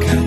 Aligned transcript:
가까 0.00 0.21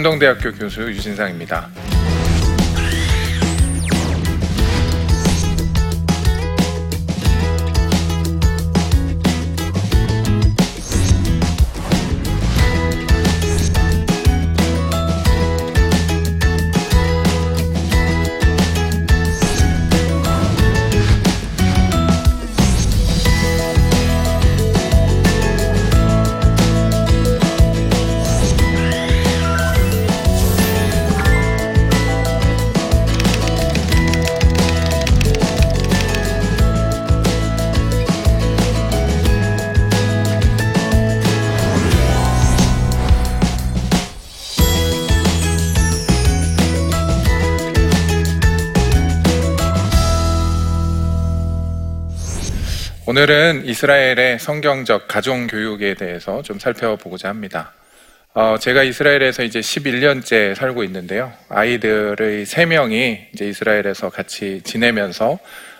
환동대학교 0.00 0.50
교수 0.52 0.80
유진상입니다. 0.90 1.68
오늘은 53.20 53.66
이스라엘의 53.66 54.38
성경적 54.38 55.06
가정 55.06 55.46
교육에 55.46 55.92
대해서 55.92 56.40
좀 56.40 56.58
살펴보고자 56.58 57.28
합니다. 57.28 57.74
어, 58.32 58.56
제가 58.58 58.82
이스라엘에서 58.82 59.42
이제 59.42 59.60
11년째 59.60 60.54
살고 60.54 60.84
있는데요. 60.84 61.30
아이들의 61.50 62.46
3명이 62.46 63.26
이제 63.34 63.46
이스라엘에서 63.46 64.08
같이 64.08 64.62
지내면서 64.64 65.38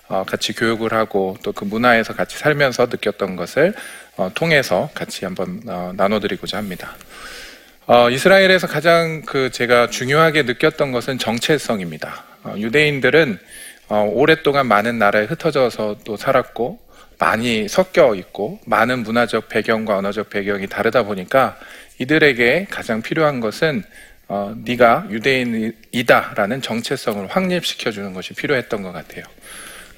어, 0.09 0.25
같이 0.27 0.53
교육을 0.53 0.93
하고 0.93 1.39
또 1.43 1.53
그 1.53 1.65
문화에서 1.65 2.13
같이 2.15 2.37
살면서 2.37 2.89
느꼈던 2.91 3.37
것을 3.37 3.73
어, 4.19 4.31
통해서 4.35 4.91
같이 4.93 5.25
한번 5.25 5.63
어, 5.67 5.95
나눠드리고자 5.97 6.59
합니다. 6.59 6.95
어, 7.87 8.11
이스라엘에서 8.11 8.67
가장 8.67 9.23
그 9.23 9.51
제가 9.51 9.89
중요하게 9.89 10.43
느꼈던 10.43 10.93
것은 10.93 11.17
정체성입니다. 11.17 12.23
어, 12.43 12.55
유대인들은 12.59 13.39
어, 13.89 14.11
오랫동안 14.13 14.67
많은 14.67 14.99
나라에 14.99 15.25
흩어져서 15.25 16.00
또 16.05 16.19
살았고 16.19 16.90
많이 17.20 17.69
섞여 17.69 18.14
있고 18.14 18.58
많은 18.64 19.00
문화적 19.03 19.48
배경과 19.50 19.98
언어적 19.98 20.31
배경이 20.31 20.66
다르다 20.66 21.04
보니까 21.04 21.58
이들에게 21.98 22.66
가장 22.70 23.03
필요한 23.03 23.41
것은 23.41 23.84
어, 24.26 24.54
네가 24.64 25.08
유대인이다라는 25.10 26.62
정체성을 26.62 27.26
확립시켜 27.26 27.91
주는 27.91 28.14
것이 28.14 28.32
필요했던 28.32 28.82
것 28.82 28.92
같아요. 28.92 29.25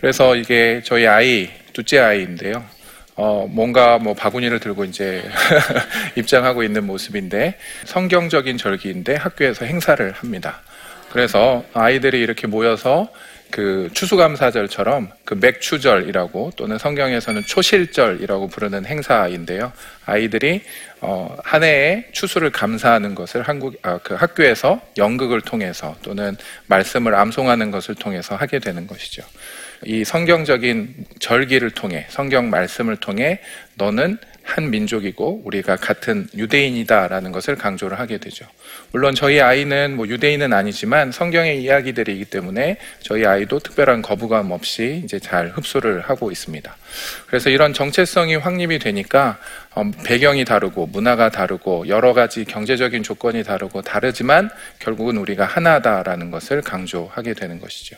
그래서 0.01 0.35
이게 0.35 0.83
저희 0.85 1.07
아이 1.07 1.49
둘째 1.73 2.01
아이인데요. 2.01 2.65
어, 3.15 3.47
뭔가 3.49 3.99
뭐 3.99 4.15
바구니를 4.15 4.59
들고 4.59 4.85
이제 4.85 5.23
입장하고 6.17 6.65
있는 6.65 6.87
모습인데 6.87 7.57
성경적인 7.85 8.57
절기인데 8.57 9.15
학교에서 9.15 9.65
행사를 9.65 10.11
합니다. 10.11 10.63
그래서 11.13 11.63
아이들이 11.75 12.21
이렇게 12.21 12.47
모여서 12.47 13.13
그 13.53 13.91
추수감사절처럼 13.93 15.11
그 15.27 15.35
맥추절이라고 15.35 16.53
또는 16.57 16.79
성경에서는 16.79 17.43
초실절이라고 17.43 18.49
부르는 18.49 18.87
행사인데요. 18.87 19.73
아이들이 20.07 20.63
어, 21.03 21.37
한 21.45 21.63
해에 21.63 22.09
추수를 22.13 22.51
감사하는 22.51 23.15
것을 23.15 23.43
한국 23.43 23.77
아, 23.83 23.99
그 23.99 24.15
학교에서 24.15 24.81
연극을 24.97 25.43
통해서 25.43 25.95
또는 26.03 26.37
말씀을 26.67 27.15
암송하는 27.15 27.71
것을 27.71 27.95
통해서 27.95 28.35
하게 28.35 28.59
되는 28.59 28.87
것이죠. 28.87 29.23
이 29.85 30.03
성경적인 30.03 31.07
절기를 31.19 31.73
통해 31.73 32.07
성경 32.09 32.49
말씀을 32.49 32.97
통해 32.97 33.41
너는 33.75 34.17
한 34.45 34.71
민족이고 34.71 35.43
우리가 35.45 35.77
같은 35.77 36.29
유대인이다라는 36.37 37.33
것을 37.33 37.57
강조를 37.57 37.99
하게 37.99 38.19
되죠. 38.19 38.47
물론 38.91 39.15
저희 39.15 39.41
아이는 39.41 39.97
뭐 39.97 40.07
유대인은 40.07 40.53
아니지만 40.53 41.13
성경의 41.13 41.63
이야기들이기 41.63 42.27
때문에 42.27 42.77
저희 43.01 43.25
아이도 43.25 43.59
특별한 43.59 44.03
거부감 44.03 44.51
없이 44.51 45.03
이제 45.05 45.19
잘 45.19 45.49
흡수를 45.49 46.01
하고 46.01 46.31
있습니다. 46.31 46.77
그래서 47.27 47.51
이런 47.51 47.73
정체성이 47.73 48.37
확립이 48.37 48.79
되니까 48.79 49.39
어, 49.75 49.91
배경이 50.05 50.45
다르고 50.45 50.87
문화가 50.87 51.31
다르고 51.31 51.89
여러 51.89 52.13
가지 52.13 52.45
경제적인 52.45 53.03
조건이 53.03 53.43
다르고 53.43 53.83
다르지만 53.83 54.51
결국은 54.79 55.17
우리가 55.17 55.47
하나다라는 55.47 56.31
것을 56.31 56.61
강조하게 56.61 57.35
되는 57.35 57.59
것이죠. 57.59 57.97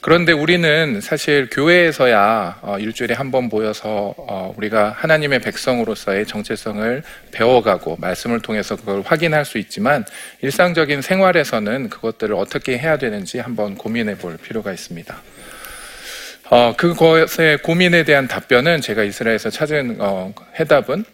그런데 0.00 0.32
우리는 0.32 1.00
사실 1.00 1.48
교회에서야 1.50 2.60
어, 2.62 2.78
일주일에 2.78 3.14
한 3.14 3.30
번 3.30 3.44
모여서 3.48 4.14
어, 4.16 4.54
우리가 4.56 4.94
하나님의 4.96 5.40
백성으로서의 5.40 6.26
정체성을 6.26 7.02
배워가고 7.32 7.96
말씀을 7.98 8.40
통해서 8.40 8.76
그걸 8.76 9.02
확인할 9.02 9.44
수 9.44 9.58
있지만 9.58 10.04
일상적인 10.42 11.02
생활에서는 11.02 11.88
그것들을 11.88 12.34
어떻게 12.36 12.78
해야 12.78 12.98
되는지 12.98 13.40
한번 13.40 13.74
고민해 13.74 14.18
볼 14.18 14.36
필요가 14.36 14.72
있습니다. 14.72 15.22
어, 16.50 16.74
그것의 16.76 17.58
고민에 17.62 18.04
대한 18.04 18.28
답변은 18.28 18.80
제가 18.80 19.02
이스라엘에서 19.02 19.50
찾은 19.50 19.96
어, 19.98 20.32
해답은 20.60 21.04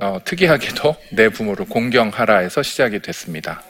어, 0.00 0.18
특이하게도 0.24 0.96
내 1.12 1.28
부모를 1.28 1.66
공경하라 1.66 2.42
에서 2.42 2.62
시작이 2.62 3.00
됐습니다. 3.00 3.62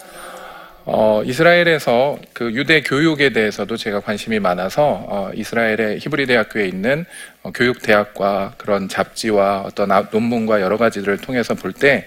어, 0.84 1.22
이스라엘에서 1.24 2.18
그 2.32 2.52
유대 2.52 2.82
교육에 2.82 3.30
대해서도 3.30 3.76
제가 3.76 4.00
관심이 4.00 4.38
많아서 4.38 5.04
어, 5.08 5.30
이스라엘의 5.34 5.98
히브리 6.00 6.26
대학교에 6.26 6.66
있는 6.66 7.04
어, 7.42 7.52
교육 7.52 7.82
대학과 7.82 8.54
그런 8.56 8.88
잡지와 8.88 9.62
어떤 9.62 9.92
아, 9.92 10.08
논문과 10.10 10.60
여러 10.60 10.76
가지들을 10.76 11.18
통해서 11.18 11.54
볼 11.54 11.72
때 11.72 12.06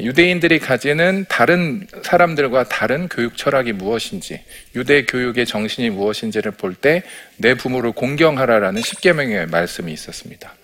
유대인들이 0.00 0.58
가지는 0.58 1.26
다른 1.28 1.86
사람들과 2.02 2.64
다른 2.64 3.08
교육 3.08 3.36
철학이 3.36 3.72
무엇인지 3.72 4.40
유대 4.74 5.04
교육의 5.04 5.46
정신이 5.46 5.90
무엇인지를 5.90 6.52
볼 6.52 6.74
때 6.74 7.02
내 7.36 7.54
부모를 7.54 7.92
공경하라라는 7.92 8.82
십계명의 8.82 9.46
말씀이 9.46 9.92
있었습니다. 9.92 10.54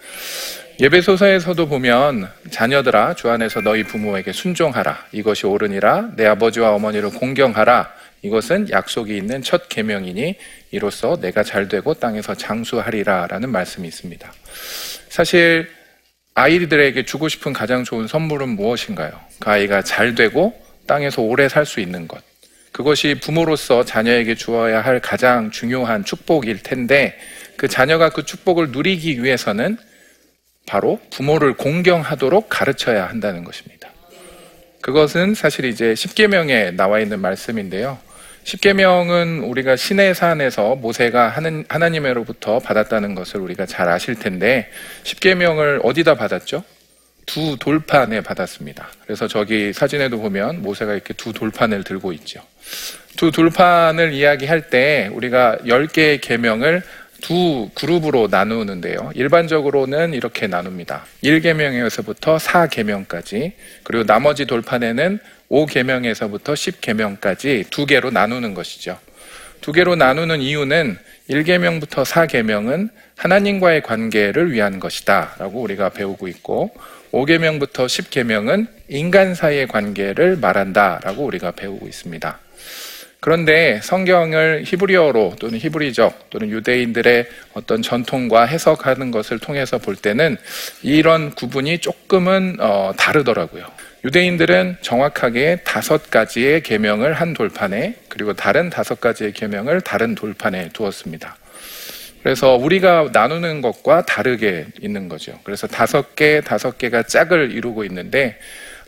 예배소서에서도 0.81 1.69
보면 1.69 2.31
자녀들아 2.51 3.15
주 3.15 3.29
안에서 3.29 3.61
너희 3.61 3.83
부모에게 3.83 4.33
순종하라 4.33 5.07
이것이 5.11 5.45
옳으니라 5.47 6.11
내 6.15 6.25
아버지와 6.25 6.73
어머니를 6.75 7.11
공경하라 7.11 7.93
이것은 8.23 8.71
약속이 8.71 9.17
있는 9.17 9.43
첫 9.43 9.69
계명이니 9.69 10.37
이로써 10.71 11.19
내가 11.21 11.43
잘 11.43 11.67
되고 11.67 11.95
땅에서 11.95 12.35
장수하리라라는 12.37 13.51
말씀이 13.51 13.89
있습니다. 13.89 14.33
사실 15.09 15.69
아이들에게 16.35 17.05
주고 17.05 17.29
싶은 17.29 17.53
가장 17.53 17.83
좋은 17.83 18.07
선물은 18.07 18.51
무엇인가요? 18.51 19.11
그 19.41 19.51
아이가 19.51 19.83
잘 19.83 20.15
되고 20.15 20.61
땅에서 20.87 21.23
오래 21.23 21.49
살 21.49 21.67
수 21.67 21.81
있는 21.81 22.07
것. 22.07 22.23
그것이 22.71 23.17
부모로서 23.21 23.85
자녀에게 23.85 24.37
주어야 24.37 24.81
할 24.81 25.01
가장 25.01 25.51
중요한 25.51 26.05
축복일 26.05 26.63
텐데 26.63 27.19
그 27.57 27.67
자녀가 27.67 28.11
그 28.11 28.25
축복을 28.25 28.71
누리기 28.71 29.25
위해서는 29.25 29.77
바로 30.69 31.01
부모를 31.11 31.55
공경하도록 31.55 32.49
가르쳐야 32.49 33.09
한다는 33.09 33.43
것입니다. 33.43 33.89
그것은 34.83 35.35
사실 35.35 35.65
이제 35.65 35.95
십계명에 35.95 36.73
나와 36.73 37.01
있는 37.01 37.21
말씀인데요. 37.21 37.99
십계명은 38.45 39.41
우리가 39.41 39.77
신의 39.77 40.15
산에서 40.15 40.77
모세가 40.77 41.35
하나님으로부터 41.69 42.59
받았다는 42.61 43.15
것을 43.15 43.41
우리가 43.41 43.67
잘 43.67 43.89
아실 43.89 44.15
텐데 44.15 44.71
십계명을 45.03 45.81
어디다 45.83 46.15
받았죠? 46.15 46.63
두 47.27 47.57
돌판에 47.59 48.23
받았습니다. 48.23 48.89
그래서 49.05 49.29
저기 49.29 49.73
사진에도 49.75 50.19
보면 50.19 50.63
모세가 50.63 50.95
이렇게 50.95 51.13
두 51.13 51.33
돌판을 51.33 51.85
들고 51.85 52.13
있죠. 52.13 52.41
두 53.17 53.31
돌판을 53.31 54.13
이야기할 54.13 54.71
때 54.71 55.11
우리가 55.13 55.59
10개의 55.67 56.21
계명을 56.23 56.83
두 57.21 57.69
그룹으로 57.75 58.29
나누는데요. 58.31 59.13
일반적으로는 59.15 60.15
이렇게 60.15 60.47
나눕니다. 60.47 61.05
1계명에서부터 61.25 62.39
4계명까지 62.39 63.53
그리고 63.83 64.05
나머지 64.05 64.47
돌판에는 64.47 65.19
5계명에서부터 65.51 66.55
10계명까지 66.55 67.71
두 67.71 67.87
개로 67.87 68.11
나누는 68.11 68.55
것이죠. 68.55 68.99
두 69.61 69.73
개로 69.73 69.97
나누는 69.97 70.41
이유는 70.41 70.99
1계명부터 71.31 72.05
4계명은 72.05 72.91
하나님과의 73.17 73.83
관계를 73.83 74.53
위한 74.53 74.79
것이다라고 74.79 75.61
우리가 75.61 75.89
배우고 75.91 76.29
있고 76.29 76.71
5계명부터 77.13 77.87
10계명은 77.87 78.69
인간 78.89 79.35
사이의 79.35 79.67
관계를 79.67 80.37
말한다라고 80.37 81.25
우리가 81.25 81.51
배우고 81.53 81.87
있습니다. 81.89 82.39
그런데 83.21 83.81
성경을 83.83 84.63
히브리어로 84.65 85.37
또는 85.41 85.59
히브리적 85.59 86.31
또는 86.31 86.51
유대인들의 86.51 87.27
어떤 87.55 87.83
전통과 87.83 88.45
해석하는 88.45 89.11
것을 89.11 89.41
통해서 89.41 89.79
볼 89.79 89.97
때는 89.97 90.37
이런 90.83 91.35
구분이 91.35 91.79
조금은 91.79 92.59
어, 92.61 92.93
다르더라고요. 92.97 93.65
유대인들은 94.05 94.77
정확하게 94.81 95.63
다섯 95.65 96.11
가지의 96.11 96.63
계명을 96.63 97.15
한 97.15 97.35
돌판에 97.35 97.97
그리고 98.09 98.35
다른 98.35 98.71
다섯 98.71 99.01
가지의 99.01 99.33
계명을 99.33 99.81
다른 99.81 100.15
돌판에 100.15 100.69
두었습니다. 100.73 101.37
그래서 102.23 102.55
우리가 102.55 103.11
나누는 103.13 103.63
것과 103.63 104.07
다르게 104.07 104.67
있는 104.81 105.09
거죠. 105.09 105.39
그래서 105.43 105.67
다섯 105.67 106.15
개, 106.15 106.41
다섯 106.41 106.79
개가 106.79 107.05
짝을 107.05 107.51
이루고 107.53 107.85
있는데 107.85 108.39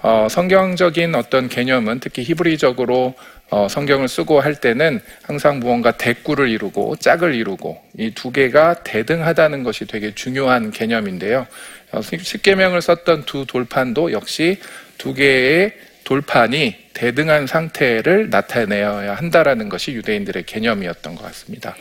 어, 0.03 0.29
성경적인 0.31 1.15
어떤 1.15 1.49
개념은 1.49 2.01
특히 2.01 2.23
히브리적으로 2.23 3.15
어, 3.51 3.67
성경을 3.69 4.09
쓰고 4.09 4.41
할 4.41 4.55
때는 4.55 5.01
항상 5.23 5.59
무언가 5.59 5.91
대꾸를 5.93 6.49
이루고 6.49 6.97
짝을 6.97 7.35
이루고 7.35 7.83
이 7.99 8.13
두 8.15 8.31
개가 8.33 8.83
대등하다는 8.85 9.63
것이 9.65 9.87
되게 9.87 10.15
중요한 10.15 10.71
개념인데요. 10.71 11.47
어, 11.93 12.01
십계명을 12.03 12.81
썼던 12.81 13.25
두 13.25 13.47
돌판도 13.47 14.13
역시 14.13 14.59
두 14.99 15.15
개의 15.15 15.73
돌판이 16.05 16.77
대등한 16.93 17.47
상태를 17.47 18.31
나타내어야 18.31 19.15
한다라는 19.15 19.69
것이 19.69 19.93
유대인들의 19.93 20.45
개념이었던 20.45 21.15
것 21.15 21.25
같습니다. 21.25 21.75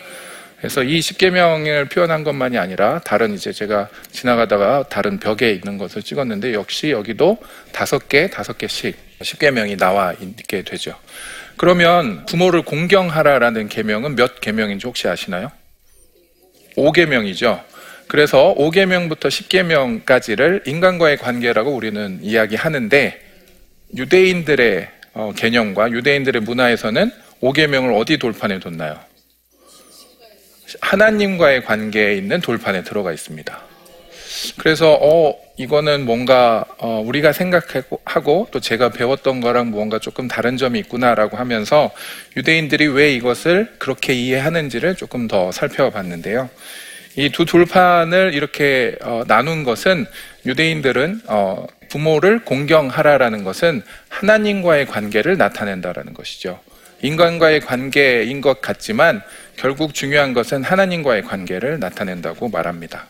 그래서 0.57 0.83
이 0.83 1.01
십계명을 1.01 1.86
표현한 1.86 2.24
것만이 2.24 2.57
아니라 2.57 3.00
다른 3.00 3.33
이제 3.33 3.51
제가 3.51 3.89
지나가다가 4.12 4.83
다른 4.89 5.19
벽에 5.19 5.51
있는 5.51 5.77
것을 5.77 6.04
찍었는데 6.04 6.54
역시 6.54 6.92
여기도 6.92 7.38
다섯 7.72 8.10
개, 8.10 8.30
다섯 8.30 8.57
개씩 8.57 8.98
십계명이 9.22 9.77
나와 9.77 10.13
있게 10.19 10.63
되죠. 10.63 10.95
그러면 11.60 12.26
부모를 12.26 12.62
공경하라라는 12.62 13.68
계명은 13.68 14.16
몇 14.16 14.40
계명인지 14.40 14.88
혹시 14.88 15.10
아시나요? 15.10 15.52
5계명이죠. 16.78 17.62
그래서 18.08 18.56
5계명부터 18.58 19.28
10계명까지를 19.28 20.66
인간과의 20.66 21.18
관계라고 21.18 21.76
우리는 21.76 22.20
이야기하는데 22.22 23.20
유대인들의 23.94 24.90
어, 25.16 25.34
개념과 25.36 25.92
유대인들의 25.92 26.44
문화에서는 26.44 27.12
5계명을 27.42 28.00
어디 28.00 28.18
돌판에 28.18 28.62
뒀나요? 28.62 28.98
하나님과의 30.80 31.66
관계에 31.66 32.16
있는 32.16 32.40
돌판에 32.40 32.86
들어가 32.86 33.12
있습니다. 33.12 33.60
그래서 34.60 34.98
어 35.02 35.36
이거는 35.60 36.06
뭔가 36.06 36.64
어, 36.78 37.04
우리가 37.06 37.34
생각하고 37.34 38.48
또 38.50 38.62
제가 38.62 38.90
배웠던 38.90 39.42
거랑 39.42 39.72
뭔가 39.72 40.00
조금 40.00 40.30
다른 40.30 40.56
점이 40.56 40.80
있구나라고 40.80 41.36
하면서 41.36 41.92
유대인들이 42.38 42.88
왜 42.88 43.14
이것을 43.14 43.74
그렇게 43.78 44.14
이해하는지를 44.14 44.96
조금 44.96 45.28
더 45.28 45.52
살펴봤는데요. 45.52 46.50
이 47.18 47.30
두 47.32 47.44
돌판을 47.44 48.34
이렇게 48.34 48.96
어, 49.02 49.24
나눈 49.28 49.66
것은 49.66 50.06
유대인들은 50.46 51.24
어, 51.28 51.68
부모를 51.90 52.46
공경하라라는 52.46 53.44
것은 53.44 53.82
하나님과의 54.08 54.86
관계를 54.86 55.38
나타낸다라는 55.38 56.14
것이죠. 56.14 56.62
인간과의 57.02 57.60
관계인 57.62 58.40
것 58.40 58.62
같지만 58.62 59.22
결국 59.58 59.94
중요한 59.94 60.34
것은 60.34 60.64
하나님과의 60.64 61.24
관계를 61.24 61.80
나타낸다고 61.82 62.48
말합니다. 62.48 63.08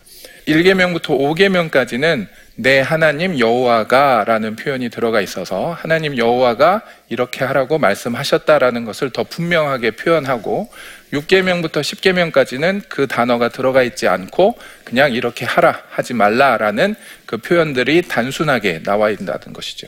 1계명부터 0.49 1.09
5계명까지는 1.09 2.27
내 2.55 2.79
하나님 2.79 3.39
여호와가라는 3.39 4.55
표현이 4.55 4.89
들어가 4.89 5.21
있어서 5.21 5.71
하나님 5.79 6.17
여호와가 6.17 6.81
이렇게 7.07 7.45
하라고 7.45 7.77
말씀하셨다라는 7.77 8.83
것을 8.83 9.11
더 9.11 9.23
분명하게 9.23 9.91
표현하고 9.91 10.69
6계명부터 11.13 11.81
10계명까지는 11.81 12.81
그 12.89 13.07
단어가 13.07 13.49
들어가 13.49 13.83
있지 13.83 14.07
않고 14.07 14.57
그냥 14.83 15.13
이렇게 15.13 15.45
하라 15.45 15.83
하지 15.89 16.13
말라라는 16.13 16.95
그 17.25 17.37
표현들이 17.37 18.03
단순하게 18.03 18.83
나와 18.83 19.09
있다는 19.09 19.53
것이죠. 19.53 19.87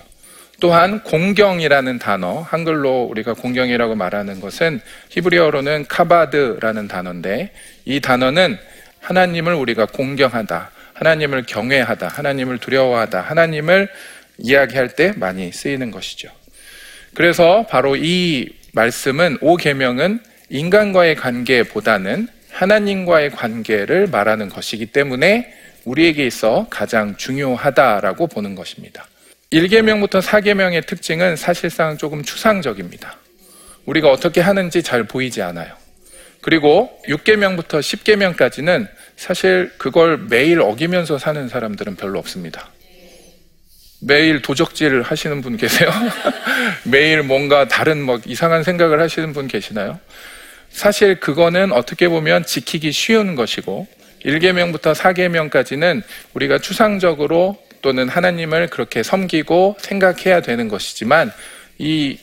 또한 0.62 1.02
공경이라는 1.02 1.98
단어, 1.98 2.42
한글로 2.42 3.06
우리가 3.06 3.34
공경이라고 3.34 3.96
말하는 3.96 4.40
것은 4.40 4.80
히브리어로는 5.10 5.88
카바드라는 5.88 6.88
단어인데 6.88 7.52
이 7.86 8.00
단어는 8.00 8.60
하나님을 9.02 9.54
우리가 9.54 9.88
공경하다, 9.88 10.72
하나님을 10.94 11.44
경외하다, 11.46 12.08
하나님을 12.08 12.60
두려워하다, 12.60 13.22
하나님을 13.22 13.90
이야기할 14.38 14.96
때 14.96 15.14
많이 15.16 15.52
쓰이는 15.52 15.92
것이죠. 15.92 16.30
그래서 17.14 17.66
바로 17.70 17.96
이 17.96 18.50
말씀은 18.74 19.40
오 19.42 19.58
계명은 19.58 20.20
인간과의 20.50 21.16
관계보다는 21.16 22.28
하나님과의 22.52 23.32
관계를 23.32 24.08
말하는 24.08 24.50
것이기 24.50 24.88
때문에 24.88 25.54
우리에게 25.86 26.26
있어 26.26 26.68
가장 26.70 27.18
중요하다라고 27.18 28.28
보는 28.28 28.56
것입니다. 28.56 29.08
1계명부터 29.52 30.22
4계명의 30.22 30.86
특징은 30.86 31.36
사실상 31.36 31.98
조금 31.98 32.24
추상적입니다. 32.24 33.18
우리가 33.86 34.10
어떻게 34.10 34.42
하는지 34.42 34.84
잘 34.84 35.04
보이지 35.04 35.42
않아요. 35.42 35.81
그리고 36.42 37.00
6계명부터 37.08 37.80
10계명까지는 37.80 38.88
사실 39.16 39.72
그걸 39.78 40.18
매일 40.18 40.60
어기면서 40.60 41.18
사는 41.18 41.48
사람들은 41.48 41.96
별로 41.96 42.20
없습니다. 42.20 42.72
매일 44.02 44.42
도적질 44.42 45.04
하시는 45.04 45.42
분 45.42 45.58
계세요? 45.58 45.92
매일 46.84 47.22
뭔가 47.22 47.68
다른 47.68 48.02
뭐 48.02 48.20
이상한 48.26 48.64
생각을 48.64 49.00
하시는 49.00 49.32
분 49.32 49.48
계시나요? 49.48 50.00
사실 50.72 51.20
그거는 51.20 51.72
어떻게 51.72 52.10
보면 52.10 52.46
지키기 52.46 52.92
쉬운 52.92 53.36
것이고 53.36 53.88
1계명부터 54.26 54.96
4계명까지는 54.96 56.02
우리가 56.34 56.58
추상적으로 56.58 57.58
또는 57.84 58.10
하나님을 58.10 58.68
그렇게 58.68 59.04
섬기고 59.04 59.78
생각해야 59.80 60.42
되는 60.42 60.68
것이지만 60.68 61.32
이 61.78 62.18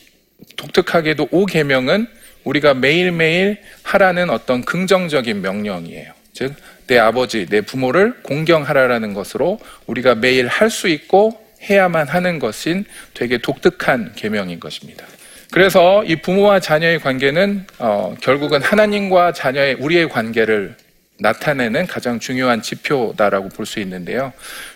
독특하게도 0.57 1.27
5계명은 1.27 2.07
우리가 2.43 2.73
매일매일 2.73 3.57
하라는 3.83 4.29
어떤 4.29 4.63
긍정적인 4.63 5.41
명령이에요. 5.41 6.13
즉, 6.33 6.53
내 6.87 6.97
아버지, 6.97 7.45
내 7.45 7.61
부모를 7.61 8.13
공경하라라는 8.23 9.13
것으로 9.13 9.59
우리가 9.85 10.15
매일 10.15 10.47
할 10.47 10.69
수 10.69 10.87
있고 10.87 11.39
해야만 11.61 12.07
하는 12.07 12.39
것인 12.39 12.85
되게 13.13 13.37
독특한 13.37 14.13
계명인 14.15 14.59
것입니다. 14.59 15.05
그래서 15.51 16.03
이 16.05 16.15
부모와 16.15 16.59
자녀의 16.59 16.99
관계는 16.99 17.65
어, 17.79 18.15
결국은 18.21 18.61
하나님과 18.61 19.33
자녀의 19.33 19.75
우리의 19.75 20.09
관계를 20.09 20.75
나타내는 21.19 21.85
가장 21.87 22.19
중요한 22.19 22.61
지표다라고 22.61 23.49
볼 23.49 23.65
수 23.65 23.79
있는데요. 23.81 24.33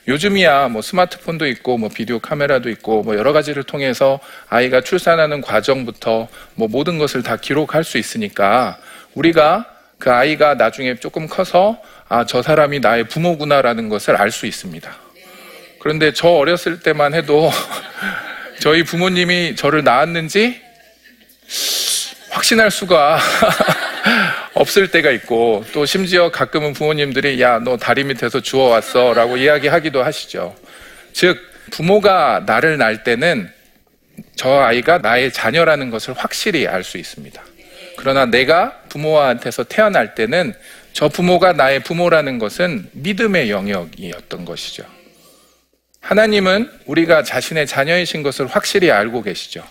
요즘이야 0.07 0.67
뭐 0.67 0.81
스마트폰도 0.81 1.47
있고 1.47 1.77
뭐 1.77 1.89
비디오 1.89 2.19
카메라도 2.19 2.69
있고 2.69 3.01
뭐 3.01 3.15
여러 3.15 3.33
가지를 3.33 3.63
통해서 3.63 4.19
아이가 4.49 4.81
출산하는 4.81 5.41
과정부터 5.41 6.27
뭐 6.55 6.67
모든 6.67 6.97
것을 6.97 7.23
다 7.23 7.37
기록할 7.37 7.83
수 7.83 7.97
있으니까 7.97 8.77
우리가 9.15 9.65
그 9.97 10.11
아이가 10.11 10.55
나중에 10.55 10.95
조금 10.95 11.27
커서 11.27 11.81
아, 12.09 12.25
저 12.25 12.41
사람이 12.41 12.81
나의 12.81 13.05
부모구나라는 13.05 13.89
것을 13.89 14.15
알 14.17 14.29
수 14.29 14.45
있습니다. 14.45 14.91
그런데 15.79 16.13
저 16.13 16.27
어렸을 16.29 16.79
때만 16.81 17.13
해도 17.13 17.49
저희 18.59 18.83
부모님이 18.83 19.55
저를 19.55 19.83
낳았는지 19.83 20.61
확신할 22.29 22.69
수가 22.71 23.17
없을 24.53 24.91
때가 24.91 25.11
있고 25.11 25.65
또 25.73 25.85
심지어 25.85 26.29
가끔은 26.31 26.73
부모님들이 26.73 27.41
야 27.41 27.59
너 27.59 27.77
다리 27.77 28.03
밑에서 28.03 28.41
주워왔어 28.41 29.13
라고 29.13 29.37
이야기하기도 29.37 30.03
하시죠. 30.03 30.55
즉 31.13 31.37
부모가 31.71 32.43
나를 32.45 32.77
낳을 32.77 33.03
때는 33.03 33.49
저 34.35 34.59
아이가 34.59 34.99
나의 34.99 35.31
자녀라는 35.31 35.89
것을 35.89 36.13
확실히 36.13 36.67
알 36.67 36.83
수 36.83 36.97
있습니다. 36.97 37.41
그러나 37.97 38.25
내가 38.25 38.81
부모한테서 38.89 39.63
태어날 39.65 40.13
때는 40.15 40.53
저 40.93 41.09
부모가 41.09 41.53
나의 41.53 41.79
부모라는 41.81 42.37
것은 42.37 42.89
믿음의 42.91 43.49
영역이었던 43.49 44.45
것이죠. 44.45 44.83
하나님은 46.01 46.69
우리가 46.85 47.23
자신의 47.23 47.65
자녀이신 47.65 48.23
것을 48.23 48.45
확실히 48.47 48.91
알고 48.91 49.23
계시죠. 49.23 49.63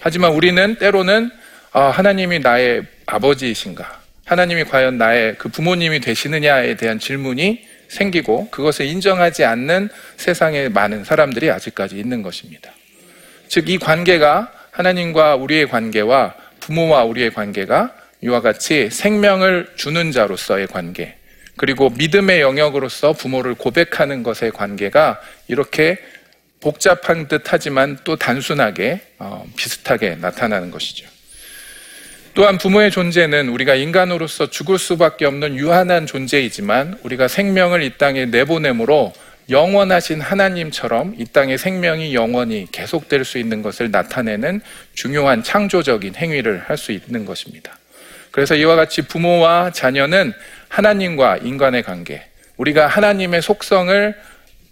하지만 0.00 0.32
우리는 0.32 0.76
때로는 0.76 1.30
아, 1.72 1.90
하나님이 1.90 2.38
나의 2.38 2.82
아버지이신가? 3.04 4.05
하나님이 4.26 4.64
과연 4.64 4.98
나의 4.98 5.36
그 5.38 5.48
부모님이 5.48 6.00
되시느냐에 6.00 6.74
대한 6.74 6.98
질문이 6.98 7.64
생기고 7.88 8.50
그것을 8.50 8.86
인정하지 8.86 9.44
않는 9.44 9.88
세상에 10.16 10.68
많은 10.68 11.04
사람들이 11.04 11.48
아직까지 11.50 11.96
있는 11.96 12.22
것입니다. 12.22 12.72
즉, 13.46 13.68
이 13.68 13.78
관계가 13.78 14.52
하나님과 14.72 15.36
우리의 15.36 15.68
관계와 15.68 16.34
부모와 16.58 17.04
우리의 17.04 17.32
관계가 17.32 17.94
이와 18.20 18.40
같이 18.40 18.90
생명을 18.90 19.74
주는 19.76 20.10
자로서의 20.10 20.66
관계, 20.66 21.16
그리고 21.56 21.90
믿음의 21.90 22.40
영역으로서 22.40 23.12
부모를 23.12 23.54
고백하는 23.54 24.24
것의 24.24 24.50
관계가 24.52 25.20
이렇게 25.46 25.98
복잡한 26.60 27.28
듯 27.28 27.44
하지만 27.46 27.96
또 28.02 28.16
단순하게 28.16 29.00
어, 29.18 29.46
비슷하게 29.54 30.16
나타나는 30.16 30.72
것이죠. 30.72 31.15
또한 32.36 32.58
부모의 32.58 32.90
존재는 32.90 33.48
우리가 33.48 33.76
인간으로서 33.76 34.50
죽을 34.50 34.78
수밖에 34.78 35.24
없는 35.24 35.56
유한한 35.56 36.04
존재이지만 36.04 36.98
우리가 37.02 37.28
생명을 37.28 37.82
이 37.82 37.96
땅에 37.96 38.26
내보내므로 38.26 39.14
영원하신 39.48 40.20
하나님처럼 40.20 41.14
이 41.16 41.24
땅의 41.24 41.56
생명이 41.56 42.14
영원히 42.14 42.66
계속될 42.70 43.24
수 43.24 43.38
있는 43.38 43.62
것을 43.62 43.90
나타내는 43.90 44.60
중요한 44.92 45.42
창조적인 45.42 46.14
행위를 46.16 46.62
할 46.66 46.76
수 46.76 46.92
있는 46.92 47.24
것입니다. 47.24 47.78
그래서 48.32 48.54
이와 48.54 48.76
같이 48.76 49.00
부모와 49.00 49.70
자녀는 49.72 50.34
하나님과 50.68 51.38
인간의 51.38 51.84
관계, 51.84 52.22
우리가 52.58 52.86
하나님의 52.86 53.40
속성을 53.40 54.14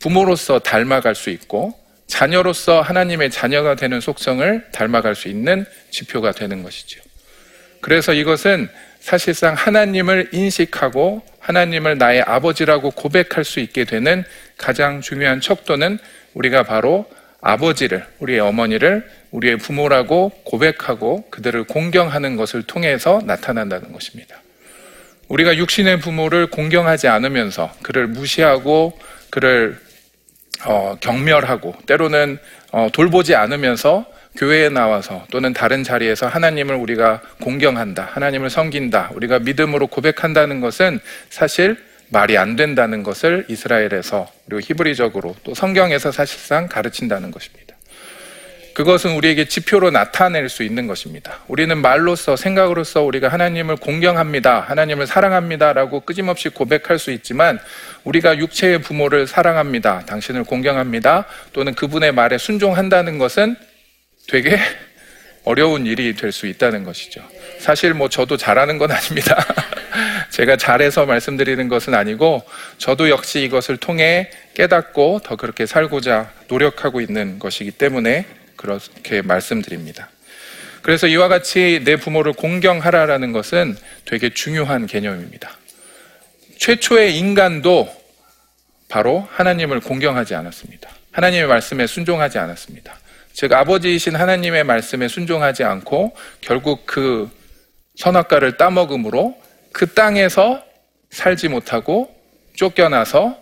부모로서 0.00 0.58
닮아갈 0.58 1.14
수 1.14 1.30
있고 1.30 1.72
자녀로서 2.08 2.82
하나님의 2.82 3.30
자녀가 3.30 3.74
되는 3.74 4.02
속성을 4.02 4.66
닮아갈 4.70 5.14
수 5.14 5.28
있는 5.28 5.64
지표가 5.90 6.32
되는 6.32 6.62
것이죠. 6.62 7.00
그래서 7.84 8.14
이것은 8.14 8.70
사실상 8.98 9.52
하나님을 9.52 10.30
인식하고 10.32 11.22
하나님을 11.38 11.98
나의 11.98 12.22
아버지라고 12.22 12.90
고백할 12.92 13.44
수 13.44 13.60
있게 13.60 13.84
되는 13.84 14.24
가장 14.56 15.02
중요한 15.02 15.42
척도는 15.42 15.98
우리가 16.32 16.62
바로 16.62 17.04
아버지를, 17.42 18.06
우리의 18.20 18.40
어머니를 18.40 19.06
우리의 19.32 19.58
부모라고 19.58 20.30
고백하고 20.44 21.28
그들을 21.28 21.64
공경하는 21.64 22.36
것을 22.36 22.62
통해서 22.62 23.20
나타난다는 23.26 23.92
것입니다. 23.92 24.40
우리가 25.28 25.54
육신의 25.58 26.00
부모를 26.00 26.46
공경하지 26.46 27.08
않으면서 27.08 27.70
그를 27.82 28.06
무시하고 28.06 28.98
그를 29.28 29.78
어, 30.64 30.96
경멸하고 31.00 31.74
때로는 31.84 32.38
어, 32.72 32.88
돌보지 32.94 33.34
않으면서 33.34 34.06
교회에 34.36 34.68
나와서 34.68 35.24
또는 35.30 35.52
다른 35.52 35.84
자리에서 35.84 36.26
하나님을 36.26 36.74
우리가 36.74 37.20
공경한다, 37.40 38.10
하나님을 38.12 38.50
섬긴다, 38.50 39.10
우리가 39.14 39.38
믿음으로 39.40 39.86
고백한다는 39.86 40.60
것은 40.60 40.98
사실 41.30 41.76
말이 42.08 42.36
안 42.36 42.56
된다는 42.56 43.02
것을 43.02 43.44
이스라엘에서 43.48 44.30
그리고 44.46 44.60
히브리적으로 44.60 45.34
또 45.44 45.54
성경에서 45.54 46.12
사실상 46.12 46.68
가르친다는 46.68 47.30
것입니다. 47.30 47.74
그것은 48.74 49.12
우리에게 49.12 49.44
지표로 49.44 49.92
나타낼 49.92 50.48
수 50.48 50.64
있는 50.64 50.88
것입니다. 50.88 51.38
우리는 51.46 51.78
말로써 51.78 52.34
생각으로서 52.34 53.02
우리가 53.02 53.28
하나님을 53.28 53.76
공경합니다. 53.76 54.60
하나님을 54.60 55.06
사랑합니다라고 55.06 56.00
끊임없이 56.00 56.48
고백할 56.48 56.98
수 56.98 57.12
있지만 57.12 57.60
우리가 58.02 58.36
육체의 58.38 58.80
부모를 58.80 59.28
사랑합니다. 59.28 60.00
당신을 60.06 60.42
공경합니다. 60.42 61.26
또는 61.52 61.74
그분의 61.74 62.12
말에 62.12 62.36
순종한다는 62.36 63.18
것은 63.18 63.54
되게 64.28 64.58
어려운 65.44 65.86
일이 65.86 66.14
될 66.14 66.32
수 66.32 66.46
있다는 66.46 66.84
것이죠. 66.84 67.22
사실 67.58 67.94
뭐 67.94 68.08
저도 68.08 68.36
잘하는 68.36 68.78
건 68.78 68.90
아닙니다. 68.90 69.36
제가 70.30 70.56
잘해서 70.56 71.06
말씀드리는 71.06 71.68
것은 71.68 71.94
아니고 71.94 72.42
저도 72.78 73.10
역시 73.10 73.40
이것을 73.42 73.76
통해 73.76 74.30
깨닫고 74.54 75.20
더 75.22 75.36
그렇게 75.36 75.66
살고자 75.66 76.32
노력하고 76.48 77.00
있는 77.00 77.38
것이기 77.38 77.72
때문에 77.72 78.26
그렇게 78.56 79.22
말씀드립니다. 79.22 80.08
그래서 80.82 81.06
이와 81.06 81.28
같이 81.28 81.82
내 81.84 81.96
부모를 81.96 82.32
공경하라라는 82.32 83.32
것은 83.32 83.76
되게 84.04 84.30
중요한 84.30 84.86
개념입니다. 84.86 85.56
최초의 86.58 87.16
인간도 87.18 87.88
바로 88.88 89.26
하나님을 89.32 89.80
공경하지 89.80 90.34
않았습니다. 90.34 90.90
하나님의 91.12 91.46
말씀에 91.46 91.86
순종하지 91.86 92.38
않았습니다. 92.38 92.98
즉 93.34 93.52
아버지이신 93.52 94.14
하나님의 94.14 94.62
말씀에 94.62 95.08
순종하지 95.08 95.64
않고 95.64 96.14
결국 96.40 96.86
그 96.86 97.28
선악과를 97.96 98.56
따먹음으로 98.56 99.36
그 99.72 99.92
땅에서 99.92 100.64
살지 101.10 101.48
못하고 101.48 102.14
쫓겨나서 102.54 103.36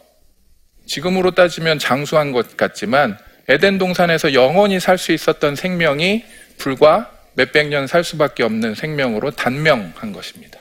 지금으로 0.87 1.32
따지면 1.32 1.78
장수한 1.78 2.32
것 2.32 2.56
같지만 2.56 3.18
에덴 3.49 3.76
동산에서 3.76 4.32
영원히 4.32 4.80
살 4.80 4.96
수 4.96 5.12
있었던 5.12 5.56
생명이 5.56 6.25
불과 6.56 7.11
몇백 7.34 7.68
년 7.68 7.87
살 7.87 8.02
수밖에 8.02 8.42
없는 8.44 8.75
생명으로 8.75 9.30
단명한 9.32 10.12
것입니다. 10.12 10.58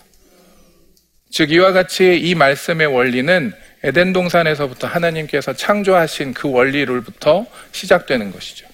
즉 1.29 1.51
이와 1.51 1.71
같이 1.71 2.17
이 2.17 2.35
말씀의 2.35 2.87
원리는 2.87 3.53
에덴 3.83 4.11
동산에서부터 4.11 4.87
하나님께서 4.87 5.53
창조하신 5.53 6.33
그 6.33 6.51
원리로부터 6.51 7.45
시작되는 7.71 8.31
것이죠. 8.33 8.70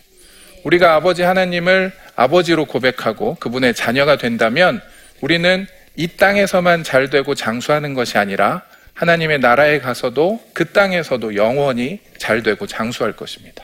우리가 0.68 0.96
아버지 0.96 1.22
하나님을 1.22 1.94
아버지로 2.18 2.66
고백하고 2.66 3.36
그분의 3.36 3.74
자녀가 3.74 4.18
된다면 4.18 4.82
우리는 5.22 5.66
이 5.96 6.08
땅에서만 6.10 6.84
잘 6.84 7.10
되고 7.10 7.36
장수하는 7.36 7.94
것이 7.94 8.18
아니라 8.18 8.64
하나님의 8.94 9.40
나라에 9.40 9.80
가서도 9.80 10.42
그 10.52 10.66
땅에서도 10.66 11.36
영원히 11.36 12.00
잘 12.18 12.44
되고 12.44 12.68
장수할 12.68 13.14
것입니다. 13.14 13.64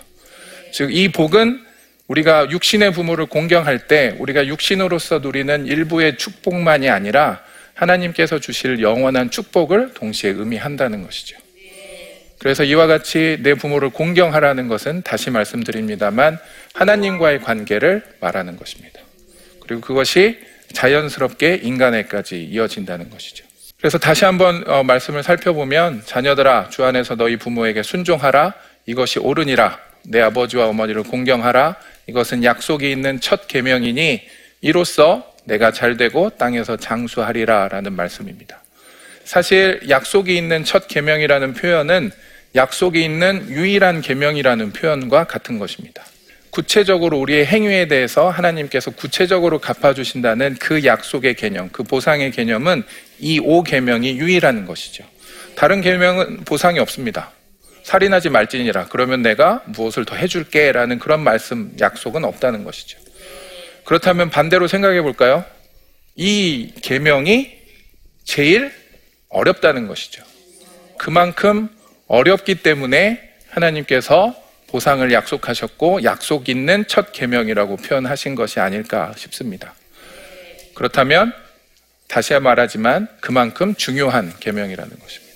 즉, 0.71 0.95
이 0.95 1.11
복은 1.11 1.61
우리가 2.07 2.49
육신의 2.49 2.93
부모를 2.93 3.25
공경할 3.25 3.87
때 3.87 4.15
우리가 4.19 4.47
육신으로서 4.47 5.19
누리는 5.19 5.65
일부의 5.65 6.17
축복만이 6.17 6.89
아니라 6.89 7.41
하나님께서 7.73 8.39
주실 8.39 8.81
영원한 8.81 9.29
축복을 9.29 9.93
동시에 9.93 10.31
의미한다는 10.31 11.03
것이죠. 11.03 11.42
그래서 12.43 12.65
이와 12.65 12.87
같이 12.87 13.37
내 13.39 13.53
부모를 13.53 13.89
공경하라는 13.89 14.67
것은 14.67 15.01
다시 15.01 15.29
말씀드립니다만 15.29 16.37
하나님과의 16.73 17.39
관계를 17.39 18.03
말하는 18.19 18.57
것입니다. 18.57 18.99
그리고 19.61 19.79
그것이 19.79 20.39
자연스럽게 20.73 21.61
인간에까지 21.63 22.43
이어진다는 22.43 23.09
것이죠. 23.09 23.45
그래서 23.77 23.97
다시 23.97 24.25
한번 24.25 24.61
어, 24.67 24.83
말씀을 24.83 25.23
살펴보면 25.23 26.03
자녀들아 26.05 26.67
주 26.69 26.83
안에서 26.83 27.15
너희 27.15 27.37
부모에게 27.37 27.81
순종하라 27.81 28.55
이것이 28.87 29.19
옳으니라 29.19 29.79
내 30.03 30.19
아버지와 30.19 30.67
어머니를 30.67 31.03
공경하라 31.03 31.77
이것은 32.07 32.43
약속이 32.43 32.91
있는 32.91 33.21
첫 33.21 33.47
계명이니 33.47 34.21
이로써 34.59 35.33
내가 35.45 35.71
잘 35.71 35.95
되고 35.95 36.29
땅에서 36.31 36.75
장수하리라라는 36.75 37.93
말씀입니다. 37.93 38.61
사실 39.23 39.79
약속이 39.87 40.35
있는 40.35 40.65
첫 40.65 40.89
계명이라는 40.89 41.53
표현은 41.53 42.11
약속이 42.55 43.03
있는 43.03 43.49
유일한 43.49 44.01
계명이라는 44.01 44.73
표현과 44.73 45.25
같은 45.25 45.57
것입니다. 45.57 46.03
구체적으로 46.51 47.17
우리의 47.17 47.47
행위에 47.47 47.87
대해서 47.87 48.29
하나님께서 48.29 48.91
구체적으로 48.91 49.57
갚아주신다는 49.57 50.57
그 50.59 50.85
약속의 50.85 51.33
개념, 51.33 51.69
그 51.69 51.81
보상의 51.81 52.29
개념은 52.31 52.83
이오 53.19 53.63
계명이 53.63 54.17
유일한 54.17 54.65
것이죠. 54.65 55.03
다른 55.55 55.81
계명은 55.81 56.45
보상이 56.45 56.77
없습니다. 56.77 57.31
살인하지 57.81 58.29
말지니라. 58.29 58.85
그러면 58.89 59.23
내가 59.23 59.63
무엇을 59.65 60.05
더 60.05 60.15
해줄게 60.15 60.71
라는 60.71 60.99
그런 60.99 61.21
말씀, 61.21 61.75
약속은 61.79 62.23
없다는 62.23 62.63
것이죠. 62.63 62.99
그렇다면 63.83 64.29
반대로 64.29 64.67
생각해 64.67 65.01
볼까요? 65.01 65.43
이 66.15 66.71
계명이 66.83 67.51
제일 68.23 68.71
어렵다는 69.29 69.87
것이죠. 69.87 70.23
그만큼 70.97 71.69
어렵기 72.13 72.61
때문에 72.61 73.19
하나님께서 73.49 74.35
보상을 74.67 75.11
약속하셨고 75.11 76.03
약속 76.03 76.47
있는 76.47 76.85
첫 76.87 77.11
계명이라고 77.11 77.77
표현하신 77.77 78.35
것이 78.35 78.59
아닐까 78.59 79.13
싶습니다. 79.17 79.73
그렇다면 80.75 81.33
다시 82.07 82.35
말하지만 82.35 83.07
그만큼 83.19 83.73
중요한 83.73 84.31
계명이라는 84.39 84.91
것입니다. 84.99 85.33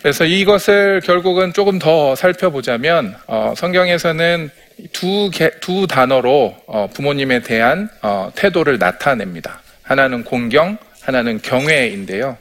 그래서 0.00 0.24
이것을 0.26 1.00
결국은 1.00 1.52
조금 1.52 1.80
더 1.80 2.14
살펴보자면 2.14 3.16
어, 3.26 3.52
성경에서는 3.56 4.48
두, 4.92 5.28
개, 5.34 5.50
두 5.58 5.88
단어로 5.88 6.56
어, 6.66 6.88
부모님에 6.94 7.40
대한 7.40 7.88
어, 8.00 8.30
태도를 8.36 8.78
나타냅니다. 8.78 9.60
하나는 9.82 10.22
공경, 10.22 10.78
하나는 11.00 11.42
경외인데요. 11.42 12.38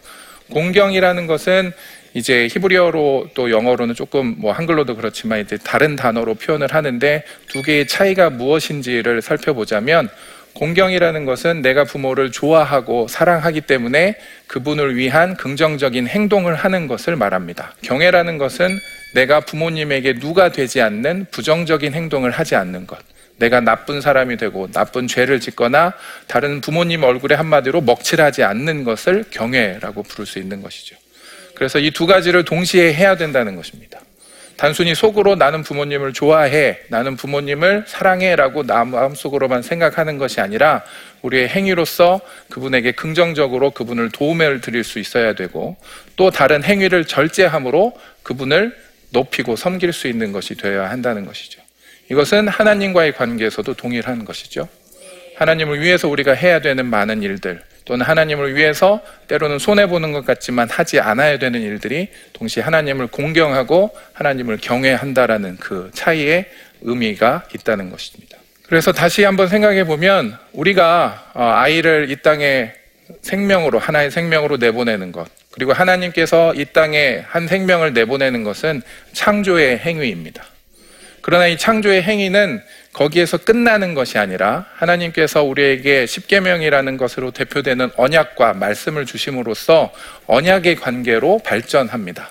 공경이라는 0.51 1.25
것은 1.25 1.74
이제 2.13 2.48
히브리어로 2.51 3.29
또 3.34 3.50
영어로는 3.50 3.96
조금 3.96 4.36
뭐 4.38 4.51
한글로도 4.51 4.96
그렇지만 4.96 5.39
이제 5.39 5.58
다른 5.58 5.96
단어로 5.96 6.36
표현을 6.36 6.74
하는데 6.74 7.24
두 7.48 7.62
개의 7.62 7.88
차이가 7.88 8.29
무엇인지를 8.29 9.22
살펴보자면 9.22 10.10
공경이라는 10.53 11.25
것은 11.25 11.63
내가 11.63 11.84
부모를 11.84 12.32
좋아하고 12.32 13.08
사랑하기 13.08 13.62
때문에 13.62 14.15
그분을 14.46 14.96
위한 14.96 15.36
긍정적인 15.36 16.08
행동을 16.08 16.53
하는 16.53 16.88
것을 16.88 17.15
말합니다. 17.15 17.74
경애라는 17.82 18.38
것은 18.38 18.70
내가 19.15 19.39
부모님에게 19.39 20.20
누가 20.20 20.51
되지 20.51 20.82
않는 20.82 21.25
부정적인 21.32 21.93
행동을 21.93 22.29
하지 22.29 22.55
않는 22.55 22.86
것. 22.86 23.00
내가 23.38 23.62
나쁜 23.62 24.00
사람이 24.00 24.38
되고 24.38 24.70
나쁜 24.72 25.08
죄를 25.08 25.39
짓거나 25.39 25.93
다른 26.27 26.62
부모님 26.62 27.03
얼굴에 27.03 27.36
한마디로 27.36 27.82
먹칠하지 27.82 28.43
않는 28.43 28.84
것을 28.84 29.25
경애라고 29.32 30.03
부를 30.03 30.27
수 30.27 30.38
있는 30.38 30.62
것이죠. 30.62 30.96
그래서 31.63 31.79
이 31.79 31.91
두 31.91 32.05
가지를 32.08 32.43
동시에 32.43 32.93
해야 32.93 33.15
된다는 33.15 33.55
것입니다. 33.55 34.01
단순히 34.58 34.93
속으로 34.93 35.36
나는 35.36 35.63
부모님을 35.63 36.12
좋아해, 36.12 36.79
나는 36.89 37.15
부모님을 37.15 37.86
사랑해라고 37.88 38.63
마음속으로만 38.63 39.62
생각하는 39.62 40.17
것이 40.17 40.41
아니라 40.41 40.84
우리의 41.22 41.48
행위로서 41.48 42.20
그분에게 42.50 42.91
긍정적으로 42.91 43.72
그분을 43.72 44.10
도움을 44.10 44.60
드릴 44.60 44.84
수 44.84 45.00
있어야 45.00 45.36
되고 45.36 45.77
또 46.17 46.32
다른 46.32 46.65
행위를 46.65 47.05
절제함으로 47.05 47.93
그분을 48.24 48.75
높이고 49.12 49.55
섬길 49.55 49.93
수 49.93 50.10
있는 50.10 50.34
것이 50.34 50.55
되어야 50.55 50.89
한다는 50.89 51.25
것이죠. 51.25 51.62
이것은 52.12 52.50
하나님과의 52.50 53.13
관계에서도 53.13 53.74
동일한 53.75 54.25
것이죠. 54.25 54.67
하나님을 55.38 55.79
위해서 55.79 56.10
우리가 56.10 56.34
해야 56.34 56.60
되는 56.60 56.86
많은 56.86 57.24
일들, 57.24 57.62
또는 57.85 58.05
하나님을 58.05 58.55
위해서 58.55 59.01
때로는 59.27 59.59
손해보는 59.59 60.11
것 60.11 60.25
같지만 60.25 60.69
하지 60.69 60.99
않아야 60.99 61.37
되는 61.37 61.61
일들이 61.61 62.09
동시에 62.33 62.63
하나님을 62.63 63.07
공경하고 63.07 63.95
하나님을 64.13 64.57
경외한다라는 64.61 65.57
그 65.57 65.91
차이의 65.93 66.45
의미가 66.81 67.43
있다는 67.53 67.89
것입니다. 67.89 68.37
그래서 68.67 68.91
다시 68.91 69.23
한번 69.23 69.47
생각해 69.47 69.85
보면 69.85 70.37
우리가 70.53 71.31
어, 71.33 71.43
아이를 71.43 72.09
이 72.09 72.15
땅에 72.21 72.73
생명으로, 73.21 73.79
하나의 73.79 74.11
생명으로 74.11 74.57
내보내는 74.57 75.11
것, 75.11 75.27
그리고 75.51 75.73
하나님께서 75.73 76.53
이 76.55 76.65
땅에 76.65 77.23
한 77.27 77.47
생명을 77.47 77.93
내보내는 77.93 78.43
것은 78.43 78.81
창조의 79.11 79.79
행위입니다. 79.79 80.43
그러나 81.21 81.47
이 81.47 81.57
창조의 81.57 82.03
행위는 82.03 82.61
거기에서 82.93 83.38
끝나는 83.38 83.95
것이 83.95 84.17
아니라 84.19 84.67
하나님께서 84.75 85.43
우리에게 85.43 86.05
십계명이라는 86.05 86.97
것으로 86.97 87.31
대표되는 87.31 87.89
언약과 87.97 88.53
말씀을 88.53 89.05
주심으로써 89.05 89.91
언약의 90.27 90.75
관계로 90.75 91.39
발전합니다. 91.39 92.29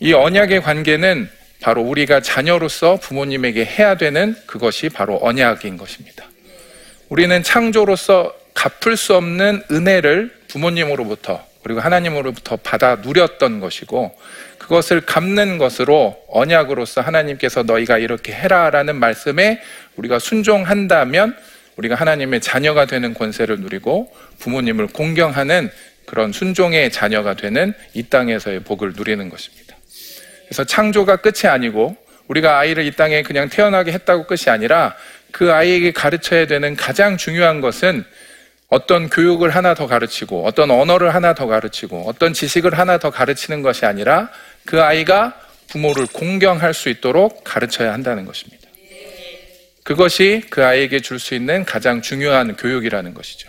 이 0.00 0.12
언약의 0.12 0.62
관계는 0.62 1.30
바로 1.60 1.82
우리가 1.82 2.20
자녀로서 2.20 2.96
부모님에게 2.96 3.64
해야 3.64 3.96
되는 3.96 4.36
그것이 4.46 4.88
바로 4.88 5.18
언약인 5.22 5.76
것입니다. 5.76 6.26
우리는 7.08 7.42
창조로서 7.42 8.34
갚을 8.54 8.96
수 8.96 9.14
없는 9.14 9.62
은혜를 9.70 10.34
부모님으로부터 10.48 11.46
그리고 11.64 11.80
하나님으로부터 11.80 12.56
받아 12.56 12.96
누렸던 12.96 13.58
것이고 13.58 14.14
그것을 14.58 15.00
갚는 15.00 15.58
것으로 15.58 16.22
언약으로서 16.28 17.00
하나님께서 17.00 17.62
너희가 17.62 17.98
이렇게 17.98 18.32
해라라는 18.32 18.96
말씀에 18.96 19.60
우리가 19.96 20.18
순종한다면 20.18 21.34
우리가 21.76 21.94
하나님의 21.94 22.40
자녀가 22.40 22.84
되는 22.84 23.14
권세를 23.14 23.60
누리고 23.60 24.14
부모님을 24.38 24.88
공경하는 24.88 25.70
그런 26.06 26.32
순종의 26.32 26.92
자녀가 26.92 27.34
되는 27.34 27.72
이 27.94 28.04
땅에서의 28.04 28.60
복을 28.60 28.92
누리는 28.94 29.28
것입니다. 29.30 29.74
그래서 30.44 30.64
창조가 30.64 31.16
끝이 31.16 31.50
아니고 31.50 31.96
우리가 32.28 32.58
아이를 32.58 32.84
이 32.84 32.92
땅에 32.92 33.22
그냥 33.22 33.48
태어나게 33.48 33.90
했다고 33.92 34.26
끝이 34.26 34.44
아니라 34.48 34.94
그 35.32 35.52
아이에게 35.52 35.92
가르쳐야 35.92 36.46
되는 36.46 36.76
가장 36.76 37.16
중요한 37.16 37.60
것은 37.60 38.04
어떤 38.74 39.08
교육을 39.08 39.50
하나 39.50 39.74
더 39.74 39.86
가르치고 39.86 40.44
어떤 40.46 40.72
언어를 40.72 41.14
하나 41.14 41.32
더 41.32 41.46
가르치고 41.46 42.08
어떤 42.08 42.32
지식을 42.32 42.76
하나 42.76 42.98
더 42.98 43.10
가르치는 43.10 43.62
것이 43.62 43.86
아니라 43.86 44.30
그 44.64 44.82
아이가 44.82 45.40
부모를 45.68 46.06
공경할 46.06 46.74
수 46.74 46.88
있도록 46.88 47.44
가르쳐야 47.44 47.92
한다는 47.92 48.24
것입니다. 48.24 48.64
그것이 49.84 50.42
그 50.50 50.64
아이에게 50.64 50.98
줄 50.98 51.20
수 51.20 51.36
있는 51.36 51.64
가장 51.64 52.02
중요한 52.02 52.56
교육이라는 52.56 53.14
것이죠. 53.14 53.48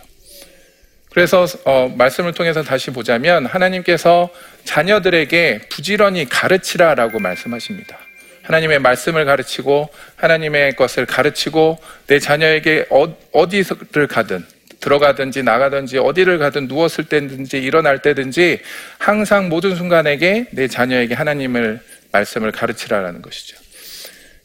그래서 1.10 1.44
어, 1.64 1.92
말씀을 1.96 2.32
통해서 2.32 2.62
다시 2.62 2.92
보자면 2.92 3.46
하나님께서 3.46 4.28
자녀들에게 4.64 5.62
부지런히 5.70 6.28
가르치라라고 6.28 7.18
말씀하십니다. 7.18 7.98
하나님의 8.42 8.78
말씀을 8.78 9.24
가르치고 9.24 9.88
하나님의 10.14 10.76
것을 10.76 11.04
가르치고 11.04 11.80
내 12.06 12.20
자녀에게 12.20 12.86
어, 12.90 13.16
어디를 13.32 14.06
가든 14.06 14.46
들어가든지 14.80 15.42
나가든지 15.42 15.98
어디를 15.98 16.38
가든 16.38 16.68
누웠을 16.68 17.04
때든지 17.04 17.58
일어날 17.58 18.02
때든지 18.02 18.60
항상 18.98 19.48
모든 19.48 19.74
순간에게 19.74 20.46
내 20.52 20.68
자녀에게 20.68 21.14
하나님을 21.14 21.80
말씀을 22.12 22.52
가르치라라는 22.52 23.22
것이죠. 23.22 23.56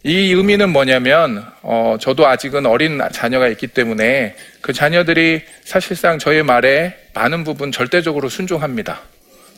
이 0.03 0.33
의미는 0.33 0.69
뭐냐면 0.69 1.45
어, 1.61 1.97
저도 1.99 2.25
아직은 2.25 2.65
어린 2.65 2.99
자녀가 3.11 3.47
있기 3.49 3.67
때문에 3.67 4.35
그 4.61 4.73
자녀들이 4.73 5.43
사실상 5.63 6.17
저의 6.17 6.41
말에 6.41 6.97
많은 7.13 7.43
부분 7.43 7.71
절대적으로 7.71 8.27
순종합니다. 8.27 9.01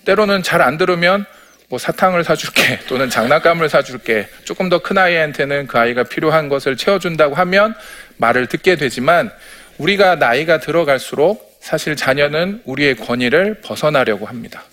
때로는 0.04 0.44
잘 0.44 0.62
안 0.62 0.78
들으면 0.78 1.26
뭐 1.70 1.80
사탕을 1.80 2.26
사줄게 2.26 2.80
또는 2.88 3.10
장난감을 3.10 3.70
사줄게 3.70 4.28
조금 4.44 4.68
더 4.68 4.80
큰 4.80 4.98
아이한테는 4.98 5.68
그 5.68 5.80
아이가 5.80 6.04
필요한 6.04 6.50
것을 6.50 6.76
채워준다고 6.76 7.36
하면 7.36 7.74
말을 8.18 8.48
듣게 8.48 8.76
되지만 8.76 9.32
우리가 9.78 10.16
나이가 10.16 10.60
들어갈수록 10.60 11.58
사실 11.60 11.96
자녀는 11.96 12.62
우리의 12.66 12.96
권위를 12.96 13.62
벗어나려고 13.62 14.26
합니다. 14.26 14.64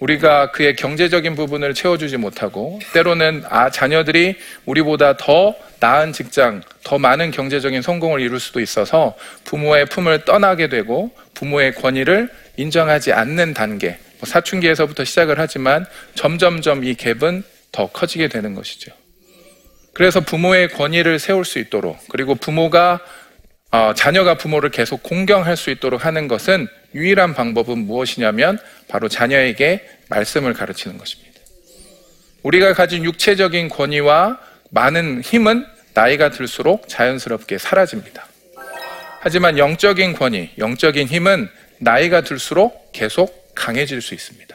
우리가 0.00 0.50
그의 0.50 0.74
경제적인 0.74 1.36
부분을 1.36 1.74
채워주지 1.74 2.16
못하고 2.16 2.80
때로는 2.92 3.44
아 3.48 3.70
자녀들이 3.70 4.36
우리보다 4.66 5.16
더 5.16 5.54
나은 5.78 6.12
직장, 6.12 6.62
더 6.82 6.98
많은 6.98 7.30
경제적인 7.30 7.82
성공을 7.82 8.20
이룰 8.20 8.40
수도 8.40 8.60
있어서 8.60 9.14
부모의 9.44 9.86
품을 9.86 10.24
떠나게 10.24 10.68
되고 10.68 11.12
부모의 11.34 11.76
권위를 11.76 12.30
인정하지 12.56 13.12
않는 13.12 13.54
단계, 13.54 13.98
뭐 14.18 14.26
사춘기에서부터 14.26 15.04
시작을 15.04 15.38
하지만 15.38 15.86
점점점 16.16 16.82
이 16.82 16.94
갭은 16.94 17.44
더 17.70 17.86
커지게 17.86 18.28
되는 18.28 18.54
것이죠. 18.54 18.92
그래서 19.92 20.20
부모의 20.20 20.70
권위를 20.70 21.18
세울 21.18 21.44
수 21.44 21.58
있도록 21.58 21.98
그리고 22.08 22.34
부모가 22.34 23.00
어, 23.72 23.94
자녀가 23.94 24.34
부모를 24.36 24.70
계속 24.70 25.02
공경할 25.02 25.56
수 25.56 25.70
있도록 25.70 26.04
하는 26.04 26.28
것은 26.28 26.68
유일한 26.94 27.32
방법은 27.32 27.78
무엇이냐면 27.78 28.58
바로 28.86 29.08
자녀에게 29.08 29.88
말씀을 30.08 30.52
가르치는 30.52 30.98
것입니다. 30.98 31.32
우리가 32.42 32.74
가진 32.74 33.02
육체적인 33.02 33.70
권위와 33.70 34.38
많은 34.68 35.22
힘은 35.22 35.64
나이가 35.94 36.28
들수록 36.28 36.86
자연스럽게 36.86 37.56
사라집니다. 37.56 38.26
하지만 39.20 39.56
영적인 39.56 40.14
권위, 40.14 40.50
영적인 40.58 41.06
힘은 41.08 41.48
나이가 41.78 42.20
들수록 42.20 42.92
계속 42.92 43.54
강해질 43.54 44.02
수 44.02 44.12
있습니다. 44.12 44.54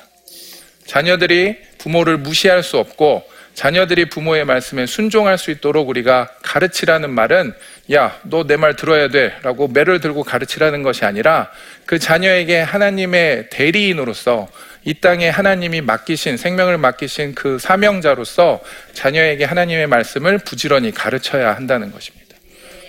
자녀들이 0.85 1.57
부모를 1.79 2.17
무시할 2.17 2.61
수 2.61 2.77
없고 2.77 3.27
자녀들이 3.57 4.09
부모의 4.09 4.45
말씀에 4.45 4.85
순종할 4.85 5.39
수 5.39 5.49
있도록 5.49 5.89
우리가 5.89 6.29
가르치라는 6.43 7.09
말은 7.09 7.55
야, 7.93 8.19
너 8.23 8.43
내 8.43 8.57
말 8.57 8.75
들어야 8.75 9.07
돼 9.07 9.33
라고 9.43 9.67
매를 9.67 10.01
들고 10.01 10.23
가르치라는 10.23 10.83
것이 10.83 11.05
아니라 11.05 11.49
그 11.85 11.99
자녀에게 11.99 12.59
하나님의 12.59 13.49
대리인으로서 13.49 14.49
이 14.83 14.93
땅에 14.95 15.29
하나님이 15.29 15.81
맡기신 15.81 16.37
생명을 16.37 16.77
맡기신 16.77 17.33
그 17.35 17.59
사명자로서 17.59 18.61
자녀에게 18.93 19.45
하나님의 19.45 19.87
말씀을 19.87 20.39
부지런히 20.39 20.91
가르쳐야 20.91 21.55
한다는 21.55 21.91
것입니다. 21.91 22.35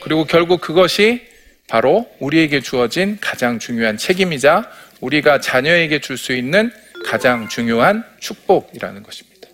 그리고 0.02 0.24
결국 0.24 0.60
그것이 0.60 1.26
바로 1.68 2.08
우리에게 2.18 2.60
주어진 2.60 3.18
가장 3.20 3.58
중요한 3.58 3.96
책임이자 3.96 4.68
우리가 5.00 5.40
자녀에게 5.40 6.00
줄 6.00 6.16
수 6.16 6.32
있는 6.32 6.72
가장 7.06 7.48
중요한 7.48 8.04
축복이라는 8.18 9.02
것입니다. 9.02 9.48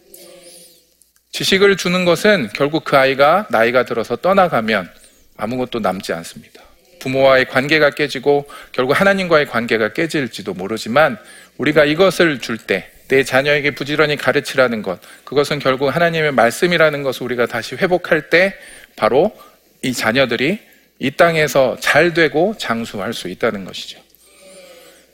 지식을 1.33 1.77
주는 1.77 2.05
것은 2.05 2.49
결국 2.55 2.85
그 2.85 2.97
아이가 2.97 3.47
나이가 3.51 3.85
들어서 3.85 4.17
떠나가면 4.17 4.89
아무것도 5.37 5.81
남지 5.81 6.13
않습니다. 6.13 6.63
부모와의 7.01 7.47
관계가 7.47 7.91
깨지고 7.91 8.49
결국 8.73 8.99
하나님과의 8.99 9.47
관계가 9.47 9.93
깨질지도 9.93 10.55
모르지만 10.55 11.19
우리가 11.59 11.85
이것을 11.85 12.41
줄 12.41 12.59
때 12.59 12.95
내 13.09 13.23
자녀에게 13.23 13.73
부지런히 13.73 14.17
가르치라는 14.17 14.83
것, 14.83 14.99
그것은 15.25 15.59
결국 15.59 15.95
하나님의 15.95 16.33
말씀이라는 16.33 17.03
것을 17.03 17.25
우리가 17.25 17.47
다시 17.47 17.75
회복할 17.75 18.31
때 18.31 18.55
바로 18.97 19.37
이 19.83 19.93
자녀들이 19.93 20.59
이 20.99 21.11
땅에서 21.11 21.77
잘 21.81 22.15
되고 22.15 22.55
장수할 22.57 23.13
수 23.13 23.29
있다는 23.29 23.65
것이죠. 23.65 24.01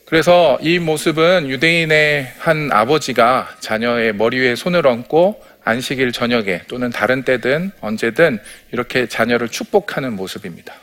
그래서 0.06 0.58
이 0.60 0.78
모습은 0.78 1.48
유대인의 1.48 2.32
한 2.38 2.70
아버지가 2.72 3.56
자녀의 3.60 4.14
머리 4.14 4.38
위에 4.38 4.54
손을 4.54 4.86
얹고 4.86 5.44
안식일 5.70 6.12
저녁에 6.12 6.62
또는 6.66 6.90
다른 6.90 7.22
때든 7.22 7.70
언제든 7.80 8.40
이렇게 8.72 9.06
자녀를 9.06 9.48
축복하는 9.48 10.14
모습입니다. 10.14 10.74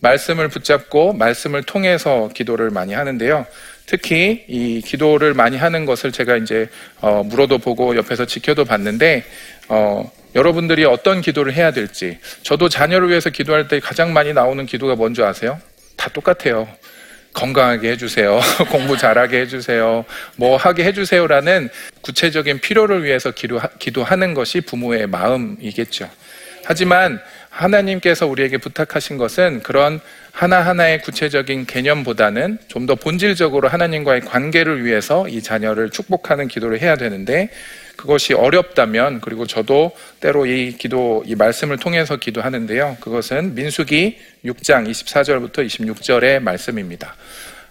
말씀을 0.00 0.48
붙잡고 0.48 1.12
말씀을 1.12 1.62
통해서 1.62 2.28
기도를 2.34 2.70
많이 2.70 2.94
하는데요. 2.94 3.46
특히 3.86 4.44
이 4.48 4.82
기도를 4.84 5.34
많이 5.34 5.56
하는 5.56 5.86
것을 5.86 6.12
제가 6.12 6.36
이제 6.36 6.68
어, 7.00 7.22
물어도 7.24 7.58
보고 7.58 7.96
옆에서 7.96 8.26
지켜도 8.26 8.64
봤는데 8.64 9.24
어, 9.68 10.10
여러분들이 10.34 10.84
어떤 10.84 11.20
기도를 11.20 11.54
해야 11.54 11.70
될지 11.70 12.18
저도 12.42 12.68
자녀를 12.68 13.08
위해서 13.08 13.30
기도할 13.30 13.66
때 13.68 13.80
가장 13.80 14.12
많이 14.12 14.32
나오는 14.32 14.66
기도가 14.66 14.94
뭔지 14.94 15.22
아세요? 15.22 15.60
다 15.96 16.10
똑같아요. 16.10 16.68
건강하게 17.38 17.92
해주세요. 17.92 18.40
공부 18.70 18.96
잘하게 18.96 19.42
해주세요. 19.42 20.04
뭐 20.36 20.56
하게 20.56 20.84
해주세요라는 20.84 21.68
구체적인 22.00 22.58
필요를 22.60 23.04
위해서 23.04 23.32
기도하는 23.78 24.34
것이 24.34 24.60
부모의 24.60 25.06
마음이겠죠. 25.06 26.10
하지만 26.64 27.20
하나님께서 27.50 28.26
우리에게 28.26 28.58
부탁하신 28.58 29.18
것은 29.18 29.62
그런 29.62 30.00
하나하나의 30.32 31.02
구체적인 31.02 31.66
개념보다는 31.66 32.58
좀 32.68 32.86
더 32.86 32.94
본질적으로 32.94 33.68
하나님과의 33.68 34.22
관계를 34.22 34.84
위해서 34.84 35.28
이 35.28 35.42
자녀를 35.42 35.90
축복하는 35.90 36.48
기도를 36.48 36.80
해야 36.80 36.96
되는데 36.96 37.50
그것이 37.98 38.32
어렵다면 38.32 39.20
그리고 39.20 39.44
저도 39.44 39.90
때로 40.20 40.46
이 40.46 40.76
기도 40.78 41.24
이 41.26 41.34
말씀을 41.34 41.78
통해서 41.78 42.16
기도하는데요. 42.16 42.98
그것은 43.00 43.56
민수기 43.56 44.16
6장 44.44 44.88
24절부터 44.88 45.66
26절의 45.66 46.40
말씀입니다. 46.40 47.16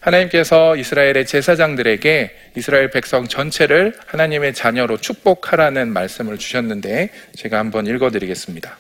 하나님께서 0.02 0.76
이스라엘의 0.76 1.26
제사장들에게 1.26 2.36
이스라엘 2.58 2.92
백성 2.92 3.28
전체를 3.30 3.96
하나님의 4.06 4.54
자녀로 4.54 4.98
축복하라는 4.98 5.94
말씀을 5.94 6.38
주셨는데 6.38 7.10
제가 7.36 7.58
한번 7.58 7.88
읽어 7.88 8.12
드리겠습니다. 8.12 8.78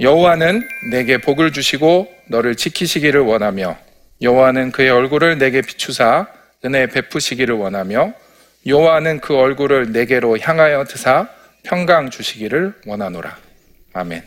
여호와는 0.00 0.68
내게 0.92 1.16
복을 1.16 1.52
주시고 1.52 2.12
너를 2.26 2.56
지키시기를 2.56 3.22
원하며 3.22 3.78
여호와는 4.20 4.72
그의 4.72 4.90
얼굴을 4.90 5.38
내게 5.38 5.62
비추사 5.62 6.26
은혜 6.66 6.86
베푸시기를 6.88 7.54
원하며 7.54 8.12
여호와는 8.68 9.20
그 9.20 9.34
얼굴을 9.34 9.92
내게로 9.92 10.38
향하여 10.38 10.84
드사 10.84 11.26
평강 11.62 12.10
주시기를 12.10 12.74
원하노라. 12.86 13.38
아멘. 13.94 14.22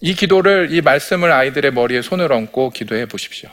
이 0.00 0.14
기도를 0.14 0.68
이 0.70 0.80
말씀을 0.80 1.30
아이들의 1.30 1.72
머리에 1.72 2.00
손을 2.00 2.32
얹고 2.32 2.70
기도해 2.70 3.06
보십시오. 3.06 3.50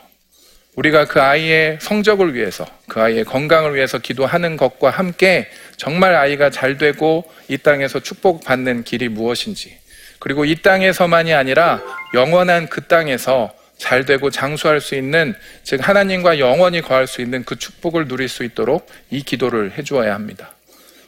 우리가 0.75 1.05
그 1.05 1.21
아이의 1.21 1.79
성적을 1.81 2.33
위해서, 2.33 2.65
그 2.87 3.01
아이의 3.01 3.25
건강을 3.25 3.75
위해서 3.75 3.97
기도하는 3.97 4.55
것과 4.55 4.89
함께 4.89 5.49
정말 5.75 6.15
아이가 6.15 6.49
잘 6.49 6.77
되고 6.77 7.29
이 7.49 7.57
땅에서 7.57 7.99
축복받는 7.99 8.85
길이 8.85 9.09
무엇인지, 9.09 9.77
그리고 10.19 10.45
이 10.45 10.55
땅에서만이 10.61 11.33
아니라 11.33 11.81
영원한 12.13 12.69
그 12.69 12.87
땅에서 12.87 13.53
잘 13.79 14.05
되고 14.05 14.29
장수할 14.29 14.81
수 14.81 14.93
있는 14.93 15.33
즉 15.63 15.79
하나님과 15.87 16.37
영원히 16.37 16.81
거할 16.81 17.07
수 17.07 17.21
있는 17.21 17.43
그 17.43 17.55
축복을 17.55 18.07
누릴 18.07 18.27
수 18.29 18.43
있도록 18.43 18.87
이 19.09 19.23
기도를 19.23 19.71
해 19.77 19.83
주어야 19.83 20.13
합니다. 20.13 20.51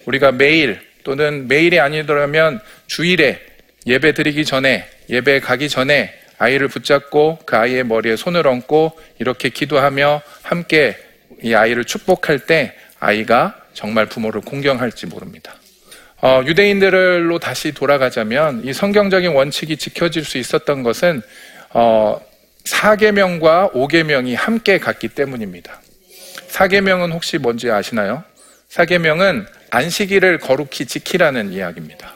우리가 0.05 0.31
매일 0.31 0.79
또는 1.03 1.47
매일이 1.47 1.79
아니더라면 1.79 2.61
주일에 2.87 3.39
예배 3.85 4.13
드리기 4.13 4.45
전에 4.45 4.87
예배 5.09 5.41
가기 5.41 5.69
전에 5.69 6.17
아이를 6.37 6.69
붙잡고 6.69 7.39
그 7.45 7.55
아이의 7.55 7.83
머리에 7.83 8.15
손을 8.15 8.47
얹고 8.47 8.97
이렇게 9.19 9.49
기도하며 9.49 10.21
함께 10.41 10.97
이 11.43 11.53
아이를 11.53 11.83
축복할 11.83 12.39
때 12.39 12.73
아이가 12.99 13.57
정말 13.73 14.05
부모를 14.05 14.41
공경할지 14.41 15.07
모릅니다. 15.07 15.55
어, 16.21 16.41
유대인들로 16.45 17.39
다시 17.39 17.73
돌아가자면 17.73 18.61
이 18.63 18.73
성경적인 18.73 19.31
원칙이 19.33 19.77
지켜질 19.77 20.23
수 20.23 20.37
있었던 20.37 20.83
것은 20.83 21.21
어, 21.71 22.21
4계명과 22.65 23.73
5계명이 23.73 24.35
함께 24.35 24.77
갔기 24.77 25.09
때문입니다. 25.09 25.81
4계명은 26.49 27.11
혹시 27.11 27.37
뭔지 27.37 27.69
아시나요? 27.71 28.23
4계명은 28.69 29.45
안식일을 29.69 30.39
거룩히 30.39 30.85
지키라는 30.85 31.53
이야기입니다. 31.53 32.13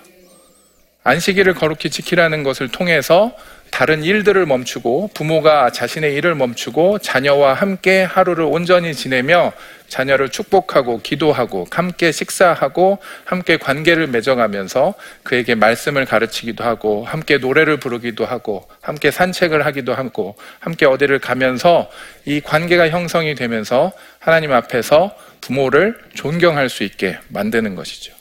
안식일을 1.06 1.54
거룩히 1.54 1.92
지키라는 1.92 2.42
것을 2.42 2.68
통해서 2.68 3.32
다른 3.70 4.04
일들을 4.04 4.44
멈추고 4.48 5.12
부모가 5.14 5.70
자신의 5.70 6.16
일을 6.16 6.34
멈추고 6.34 6.98
자녀와 6.98 7.54
함께 7.54 8.02
하루를 8.02 8.46
온전히 8.46 8.96
지내며 8.96 9.54
자녀를 9.88 10.30
축복하고 10.30 11.02
기도하고 11.04 11.68
함께 11.70 12.12
식사하고 12.12 12.98
함께 13.24 13.58
관계를 13.58 14.08
맺어가면서 14.08 14.96
그에게 15.22 15.54
말씀을 15.54 16.06
가르치기도 16.06 16.64
하고 16.64 17.06
함께 17.06 17.38
노래를 17.38 17.78
부르기도 17.78 18.26
하고 18.26 18.68
함께 18.82 19.12
산책을 19.12 19.64
하기도 19.64 19.94
하고 19.94 20.36
함께 20.60 20.88
어디를 20.88 21.20
가면서 21.20 21.88
이 22.26 22.42
관계가 22.42 22.90
형성이 22.90 23.36
되면서 23.36 23.92
하나님 24.18 24.52
앞에서 24.54 25.16
부모를 25.40 26.00
존경할 26.16 26.70
수 26.70 26.84
있게 26.84 27.20
만드는 27.28 27.76
것이죠. 27.76 28.15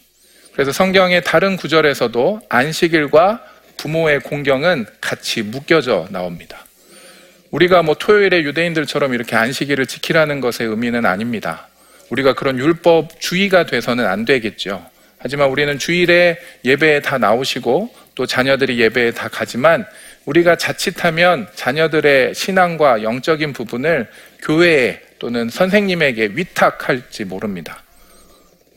그래서 0.54 0.70
성경의 0.70 1.24
다른 1.24 1.56
구절에서도 1.56 2.40
안식일과 2.48 3.44
부모의 3.76 4.20
공경은 4.20 4.86
같이 5.00 5.42
묶여져 5.42 6.06
나옵니다. 6.10 6.64
우리가 7.50 7.82
뭐 7.82 7.94
토요일에 7.94 8.42
유대인들처럼 8.42 9.14
이렇게 9.14 9.36
안식일을 9.36 9.86
지키라는 9.86 10.40
것의 10.40 10.68
의미는 10.68 11.06
아닙니다. 11.06 11.68
우리가 12.10 12.34
그런 12.34 12.58
율법 12.58 13.20
주의가 13.20 13.66
돼서는 13.66 14.06
안 14.06 14.24
되겠죠. 14.24 14.84
하지만 15.18 15.48
우리는 15.48 15.78
주일에 15.78 16.38
예배에 16.64 17.00
다 17.00 17.18
나오시고 17.18 17.92
또 18.14 18.26
자녀들이 18.26 18.78
예배에 18.80 19.10
다 19.12 19.28
가지만 19.28 19.84
우리가 20.24 20.56
자칫하면 20.56 21.48
자녀들의 21.54 22.34
신앙과 22.34 23.02
영적인 23.02 23.52
부분을 23.52 24.08
교회에 24.42 25.00
또는 25.18 25.48
선생님에게 25.48 26.30
위탁할지 26.34 27.24
모릅니다. 27.24 27.83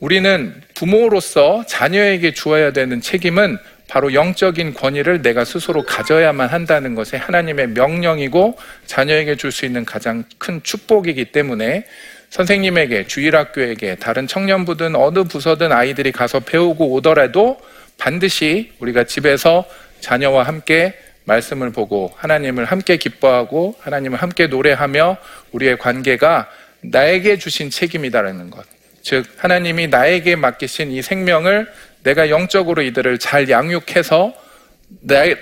우리는 0.00 0.54
부모로서 0.74 1.64
자녀에게 1.66 2.32
주어야 2.32 2.72
되는 2.72 3.00
책임은 3.00 3.58
바로 3.88 4.12
영적인 4.12 4.74
권위를 4.74 5.22
내가 5.22 5.44
스스로 5.44 5.82
가져야만 5.82 6.50
한다는 6.50 6.94
것이 6.94 7.16
하나님의 7.16 7.68
명령이고 7.68 8.56
자녀에게 8.86 9.36
줄 9.36 9.50
수 9.50 9.64
있는 9.64 9.84
가장 9.84 10.24
큰 10.36 10.62
축복이기 10.62 11.32
때문에 11.32 11.86
선생님에게 12.30 13.06
주일학교에게 13.06 13.96
다른 13.96 14.26
청년부든 14.26 14.94
어느 14.94 15.24
부서든 15.24 15.72
아이들이 15.72 16.12
가서 16.12 16.40
배우고 16.40 16.92
오더라도 16.92 17.58
반드시 17.96 18.72
우리가 18.78 19.04
집에서 19.04 19.64
자녀와 20.00 20.44
함께 20.44 20.94
말씀을 21.24 21.72
보고 21.72 22.12
하나님을 22.16 22.66
함께 22.66 22.98
기뻐하고 22.98 23.74
하나님을 23.80 24.20
함께 24.20 24.46
노래하며 24.46 25.16
우리의 25.52 25.78
관계가 25.78 26.48
나에게 26.82 27.38
주신 27.38 27.70
책임이다라는 27.70 28.50
것. 28.50 28.77
즉 29.02 29.26
하나님이 29.36 29.88
나에게 29.88 30.36
맡기신 30.36 30.92
이 30.92 31.02
생명을 31.02 31.70
내가 32.02 32.30
영적으로 32.30 32.82
이들을 32.82 33.18
잘 33.18 33.48
양육해서 33.48 34.34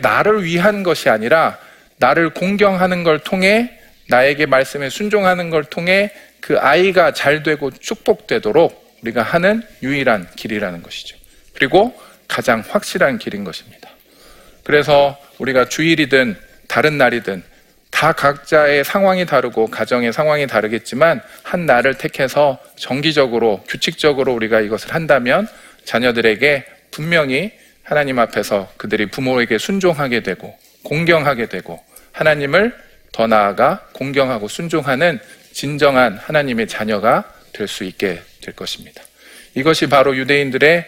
나를 0.00 0.44
위한 0.44 0.82
것이 0.82 1.08
아니라 1.08 1.58
나를 1.98 2.30
공경하는 2.30 3.04
걸 3.04 3.20
통해 3.20 3.78
나에게 4.08 4.46
말씀에 4.46 4.90
순종하는 4.90 5.50
걸 5.50 5.64
통해 5.64 6.12
그 6.40 6.58
아이가 6.58 7.12
잘 7.12 7.42
되고 7.42 7.70
축복되도록 7.70 8.98
우리가 9.02 9.22
하는 9.22 9.62
유일한 9.82 10.28
길이라는 10.36 10.82
것이죠. 10.82 11.16
그리고 11.54 11.98
가장 12.28 12.62
확실한 12.66 13.18
길인 13.18 13.44
것입니다. 13.44 13.88
그래서 14.62 15.18
우리가 15.38 15.68
주일이든 15.68 16.36
다른 16.68 16.98
날이든 16.98 17.42
다 17.96 18.12
각자의 18.12 18.84
상황이 18.84 19.24
다르고 19.24 19.68
가정의 19.68 20.12
상황이 20.12 20.46
다르겠지만 20.46 21.22
한 21.42 21.64
날을 21.64 21.94
택해서 21.94 22.58
정기적으로 22.76 23.64
규칙적으로 23.66 24.34
우리가 24.34 24.60
이것을 24.60 24.94
한다면 24.94 25.48
자녀들에게 25.86 26.66
분명히 26.90 27.52
하나님 27.82 28.18
앞에서 28.18 28.70
그들이 28.76 29.06
부모에게 29.06 29.56
순종하게 29.56 30.20
되고 30.20 30.54
공경하게 30.82 31.46
되고 31.46 31.82
하나님을 32.12 32.74
더 33.12 33.26
나아가 33.26 33.88
공경하고 33.94 34.46
순종하는 34.46 35.18
진정한 35.52 36.18
하나님의 36.18 36.68
자녀가 36.68 37.24
될 37.54 37.66
수 37.66 37.84
있게 37.84 38.20
될 38.42 38.54
것입니다. 38.54 39.00
이것이 39.54 39.86
바로 39.86 40.14
유대인들의 40.14 40.84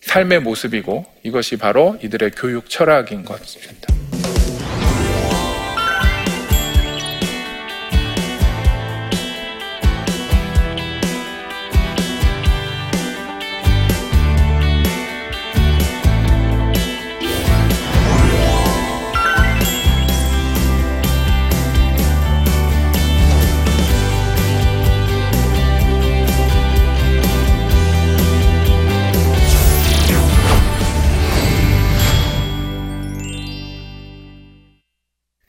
삶의 0.00 0.40
모습이고 0.40 1.06
이것이 1.22 1.56
바로 1.56 1.96
이들의 2.02 2.32
교육 2.32 2.68
철학인 2.68 3.24
것입니다. 3.24 4.07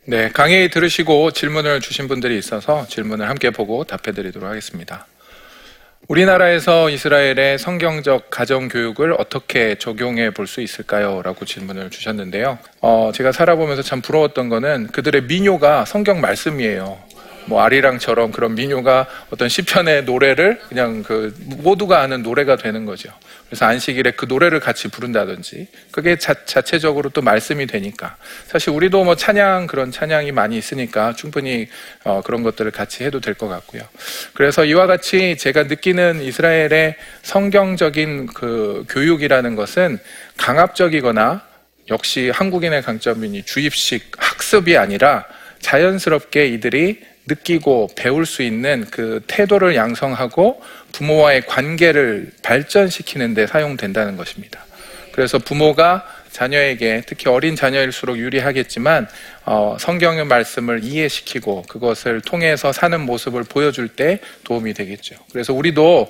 네, 0.10 0.32
강의 0.34 0.72
들으시고 0.72 1.30
질문을 1.30 1.82
주신 1.82 2.08
분들이 2.08 2.36
있어서 2.40 2.88
질문을 2.88 3.30
함께 3.30 3.52
보고 3.52 3.84
답해 3.84 4.12
드리도록 4.16 4.50
하겠습니다. 4.50 5.06
우리나라에서 6.08 6.90
이스라엘의 6.90 7.60
성경적 7.60 8.32
가정 8.32 8.70
교육을 8.70 9.14
어떻게 9.20 9.76
적용해 9.76 10.32
볼 10.32 10.48
수 10.48 10.62
있을까요? 10.62 11.22
라고 11.24 11.46
질문을 11.46 11.92
주셨는데요. 11.92 12.58
어, 12.82 13.12
제가 13.14 13.32
살아보면서 13.32 13.84
참 13.84 14.02
부러웠던 14.02 14.50
거는 14.50 14.88
그들의 14.88 15.26
민요가 15.26 15.86
성경 15.86 16.22
말씀이에요. 16.22 16.98
뭐 17.46 17.62
아리랑처럼 17.62 18.32
그런 18.32 18.56
민요가 18.56 19.06
어떤 19.30 19.48
시편의 19.48 20.06
노래를 20.06 20.60
그냥 20.70 21.04
그 21.04 21.36
모두가 21.46 22.02
아는 22.02 22.24
노래가 22.24 22.56
되는 22.56 22.86
거죠. 22.86 23.12
그래서 23.50 23.66
안식일에 23.66 24.12
그 24.12 24.26
노래를 24.26 24.60
같이 24.60 24.88
부른다든지 24.90 25.68
그게 25.92 26.18
자, 26.18 26.36
자체적으로 26.46 27.10
또 27.10 27.22
말씀이 27.22 27.66
되니까 27.66 28.16
사실 28.46 28.70
우리도 28.70 29.04
뭐 29.04 29.16
찬양 29.16 29.66
그런 29.66 29.92
찬양이 29.92 30.32
많이 30.32 30.56
있으니까 30.56 31.14
충분히 31.14 31.68
어, 32.04 32.22
그런 32.24 32.44
것들을 32.44 32.70
같이 32.72 33.04
해도 33.04 33.20
될 33.20 33.34
것 33.40 33.48
같고요. 33.48 33.82
그래서 34.34 34.66
이와 34.66 34.86
같이 34.86 35.38
제가 35.38 35.64
느끼는 35.64 36.22
이스라엘의 36.22 36.96
성경적인 37.24 38.28
그 38.28 38.86
교육이라는 38.90 39.56
것은 39.56 39.98
강압적이거나 40.38 41.42
역시 41.90 42.30
한국인의 42.30 42.82
강점이니 42.84 43.44
주입식 43.44 44.12
학습이 44.18 44.78
아니라 44.78 45.26
자연스럽게 45.60 46.48
이들이 46.48 47.02
느끼고 47.30 47.92
배울 47.96 48.26
수 48.26 48.44
있는 48.44 48.86
그 48.92 49.22
태도를 49.28 49.76
양성하고 49.76 50.62
부모와의 50.92 51.46
관계를 51.46 52.32
발전시키는 52.42 53.34
데 53.34 53.48
사용된다는 53.48 54.18
것입니다. 54.18 54.66
그래서 55.14 55.38
부모가 55.40 56.06
자녀에게 56.40 57.04
특히 57.06 57.30
어린 57.30 57.58
자녀일수록 57.58 58.18
유리하겠지만 58.18 59.10
어, 59.46 59.76
성경의 59.78 60.26
말씀을 60.26 60.84
이해시키고 60.86 61.64
그것을 61.64 62.22
통해서 62.22 62.72
사는 62.72 63.02
모습을 63.02 63.44
보여줄 63.44 63.90
때 63.90 64.20
도움이 64.46 64.74
되겠죠. 64.74 65.16
그래서 65.34 65.54
우리도 65.54 66.10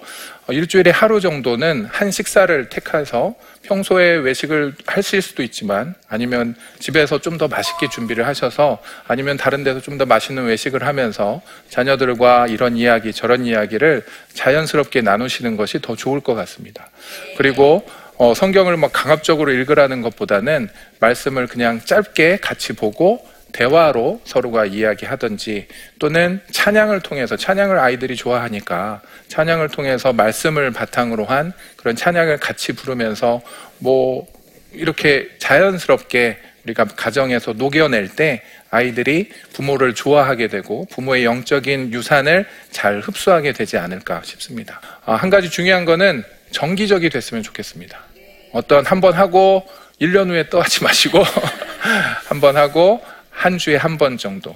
일주일에 0.50 0.92
하루 0.92 1.20
정도는 1.20 1.88
한 1.92 2.12
식사를 2.12 2.70
택해서 2.70 3.34
평소에 3.64 4.16
외식을 4.18 4.74
하실 4.86 5.22
수도 5.22 5.42
있지만 5.42 5.96
아니면 6.08 6.56
집에서 6.80 7.20
좀 7.20 7.40
더 7.40 7.48
맛있게 7.48 7.88
준비를 7.88 8.28
하셔서 8.28 8.80
아니면 9.08 9.38
다른 9.38 9.64
데서 9.64 9.80
좀 9.82 9.98
더 9.98 10.06
맛있는 10.06 10.44
외식을 10.46 10.86
하면서 10.86 11.42
자녀들과 11.70 12.48
이런 12.48 12.76
이야기 12.78 13.14
저런 13.14 13.46
이야기를 13.46 14.06
자연스럽게 14.34 15.02
나누시는 15.02 15.56
것이 15.56 15.80
더 15.82 15.96
좋을 15.96 16.20
것 16.20 16.36
같습니다. 16.36 16.90
그리고 17.38 17.86
어, 18.20 18.34
성경을 18.34 18.76
막 18.76 18.92
강압적으로 18.92 19.50
읽으라는 19.54 20.02
것보다는 20.02 20.68
말씀을 21.00 21.48
그냥 21.48 21.80
짧게 21.80 22.40
같이 22.42 22.74
보고 22.74 23.26
대화로 23.54 24.20
서로가 24.26 24.66
이야기하든지 24.66 25.68
또는 26.00 26.42
찬양을 26.52 27.00
통해서 27.00 27.38
찬양을 27.38 27.80
아이들이 27.80 28.18
좋아하니까 28.18 29.02
찬양을 29.30 29.70
통해서 29.70 30.12
말씀을 30.12 30.72
바탕으로 30.72 31.24
한 31.24 31.54
그런 31.78 31.96
찬양을 31.96 32.40
같이 32.40 32.74
부르면서 32.74 33.42
뭐 33.78 34.28
이렇게 34.74 35.30
자연스럽게 35.38 36.40
우리가 36.66 36.86
가정에서 36.86 37.54
녹여낼 37.54 38.10
때 38.10 38.42
아이들이 38.70 39.30
부모를 39.54 39.96
좋아하게 39.96 40.50
되고 40.50 40.86
부모의 40.92 41.24
영적인 41.24 41.94
유산을 41.94 42.46
잘 42.70 43.00
흡수하게 43.00 43.54
되지 43.54 43.78
않을까 43.78 44.24
싶습니다. 44.26 44.82
아, 45.06 45.16
한 45.16 45.30
가지 45.30 45.50
중요한 45.50 45.86
거는 45.86 46.26
정기적이 46.52 47.10
됐으면 47.10 47.44
좋겠습니다. 47.44 48.09
어떤 48.52 48.86
한 48.86 49.02
번 49.02 49.14
하고 49.14 49.66
1년 50.02 50.30
후에 50.30 50.50
또 50.50 50.62
하지 50.62 50.84
마시고 50.84 51.24
한 52.30 52.40
번 52.42 52.58
하고 52.58 53.04
한 53.30 53.58
주에 53.58 53.76
한 53.76 53.98
번 53.98 54.18
정도. 54.18 54.56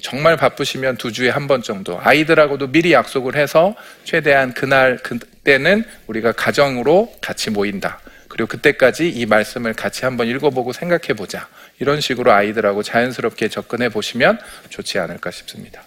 정말 0.00 0.36
바쁘시면 0.36 0.96
두 0.96 1.12
주에 1.12 1.28
한 1.30 1.48
번 1.48 1.62
정도. 1.62 1.98
아이들하고도 2.00 2.68
미리 2.68 2.92
약속을 2.92 3.34
해서 3.36 3.74
최대한 4.04 4.54
그날 4.54 4.98
그때는 4.98 5.84
우리가 6.06 6.32
가정으로 6.32 7.12
같이 7.20 7.50
모인다. 7.50 7.98
그리고 8.28 8.46
그때까지 8.48 9.08
이 9.08 9.26
말씀을 9.26 9.72
같이 9.74 10.04
한번 10.04 10.28
읽어보고 10.28 10.72
생각해 10.72 11.14
보자. 11.16 11.48
이런 11.80 12.00
식으로 12.00 12.32
아이들하고 12.32 12.82
자연스럽게 12.82 13.48
접근해 13.48 13.88
보시면 13.88 14.38
좋지 14.68 14.98
않을까 14.98 15.30
싶습니다. 15.30 15.82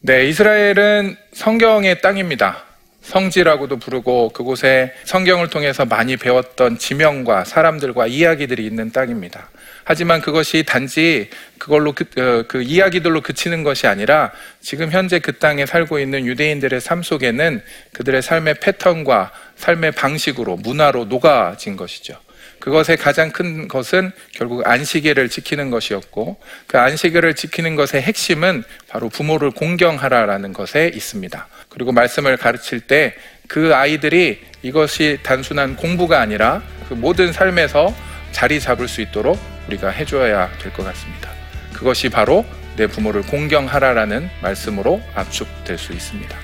네, 0.00 0.26
이스라엘은 0.28 1.16
성경의 1.32 2.00
땅입니다. 2.02 2.64
성지라고도 3.02 3.78
부르고 3.78 4.30
그곳에 4.30 4.92
성경을 5.04 5.48
통해서 5.48 5.84
많이 5.84 6.16
배웠던 6.16 6.78
지명과 6.78 7.44
사람들과 7.44 8.06
이야기들이 8.06 8.64
있는 8.64 8.92
땅입니다. 8.92 9.48
하지만 9.84 10.20
그것이 10.20 10.62
단지 10.64 11.30
그걸로 11.58 11.92
그, 11.92 12.04
어, 12.18 12.44
그, 12.46 12.62
이야기들로 12.62 13.22
그치는 13.22 13.64
것이 13.64 13.86
아니라 13.86 14.30
지금 14.60 14.90
현재 14.92 15.18
그 15.18 15.38
땅에 15.38 15.66
살고 15.66 15.98
있는 15.98 16.26
유대인들의 16.26 16.80
삶 16.80 17.02
속에는 17.02 17.62
그들의 17.92 18.22
삶의 18.22 18.54
패턴과 18.60 19.32
삶의 19.56 19.92
방식으로 19.92 20.56
문화로 20.56 21.06
녹아진 21.06 21.76
것이죠. 21.76 22.18
그것의 22.60 22.98
가장 22.98 23.30
큰 23.30 23.68
것은 23.68 24.12
결국 24.32 24.66
안식일을 24.66 25.28
지키는 25.28 25.70
것이었고 25.70 26.38
그 26.66 26.78
안식일을 26.78 27.34
지키는 27.34 27.74
것의 27.74 28.02
핵심은 28.02 28.64
바로 28.88 29.08
부모를 29.08 29.50
공경하라라는 29.50 30.52
것에 30.52 30.90
있습니다. 30.94 31.48
그리고 31.68 31.92
말씀을 31.92 32.36
가르칠 32.36 32.80
때 32.80 33.14
그 33.50 33.74
아이들이 33.74 34.40
이것이 34.62 35.18
단순한 35.24 35.74
공부가 35.74 36.20
아니라 36.20 36.62
그 36.88 36.94
모든 36.94 37.32
삶에서 37.32 37.92
자리 38.30 38.60
잡을 38.60 38.86
수 38.86 39.00
있도록 39.00 39.40
우리가 39.66 39.88
해줘야 39.90 40.48
될 40.58 40.72
것 40.72 40.84
같습니다. 40.84 41.32
그것이 41.72 42.10
바로 42.10 42.46
내 42.76 42.86
부모를 42.86 43.22
공경하라라는 43.22 44.30
말씀으로 44.40 45.02
압축될 45.16 45.78
수 45.78 45.92
있습니다. 45.92 46.36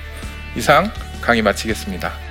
이상 0.57 0.91
강의 1.21 1.41
마치겠습니다. 1.41 2.26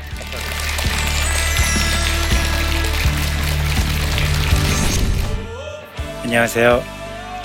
안녕하세요. 6.26 6.82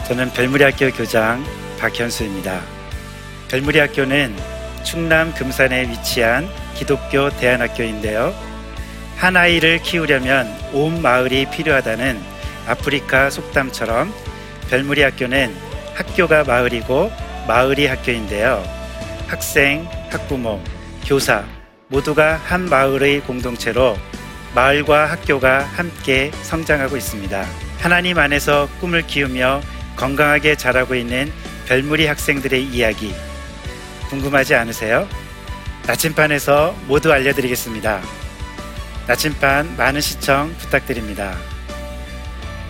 저는 0.08 0.32
별무리학교 0.34 0.90
교장 0.90 1.46
박현수입니다. 1.78 2.62
별무리학교는 3.48 4.36
충남 4.84 5.32
금산에 5.36 5.88
위치한 5.88 6.50
기독교 6.74 7.30
대안학교인데요. 7.30 8.34
한 9.18 9.38
아이를 9.38 9.84
키우려면 9.84 10.52
온 10.74 11.00
마을이 11.00 11.52
필요하다는 11.52 12.20
아프리카 12.66 13.30
속담처럼 13.30 14.12
별무리학교는 14.72 15.56
학교가 15.94 16.44
마을이고 16.44 17.12
마을이 17.48 17.86
학교인데요. 17.86 18.64
학생, 19.28 19.88
학부모, 20.10 20.60
교사 21.06 21.44
모두가 21.88 22.38
한 22.38 22.68
마을의 22.68 23.22
공동체로 23.22 23.96
마을과 24.56 25.06
학교가 25.06 25.66
함께 25.66 26.32
성장하고 26.42 26.98
있습니다. 26.98 27.71
하나님 27.82 28.20
안에서 28.20 28.70
꿈을 28.80 29.08
키우며 29.08 29.62
건강하게 29.96 30.56
자라고 30.56 30.94
있는 30.94 31.34
별무리 31.66 32.06
학생들의 32.06 32.64
이야기 32.64 33.12
궁금하지 34.10 34.54
않으세요? 34.54 35.08
나침반에서 35.88 36.76
모두 36.88 37.12
알려드리겠습니다. 37.12 38.02
나침반 39.08 39.76
많은 39.78 40.00
시청 40.00 40.54
부탁드립니다. 40.60 41.36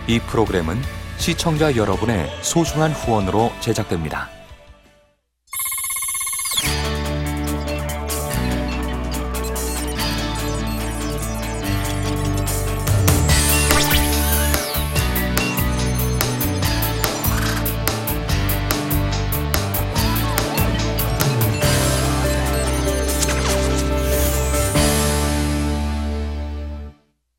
이 0.06 0.18
프로그램은 0.18 0.80
시청자 1.18 1.76
여러분의 1.76 2.30
소중한 2.40 2.92
후원으로 2.92 3.52
제작됩니다. 3.60 4.30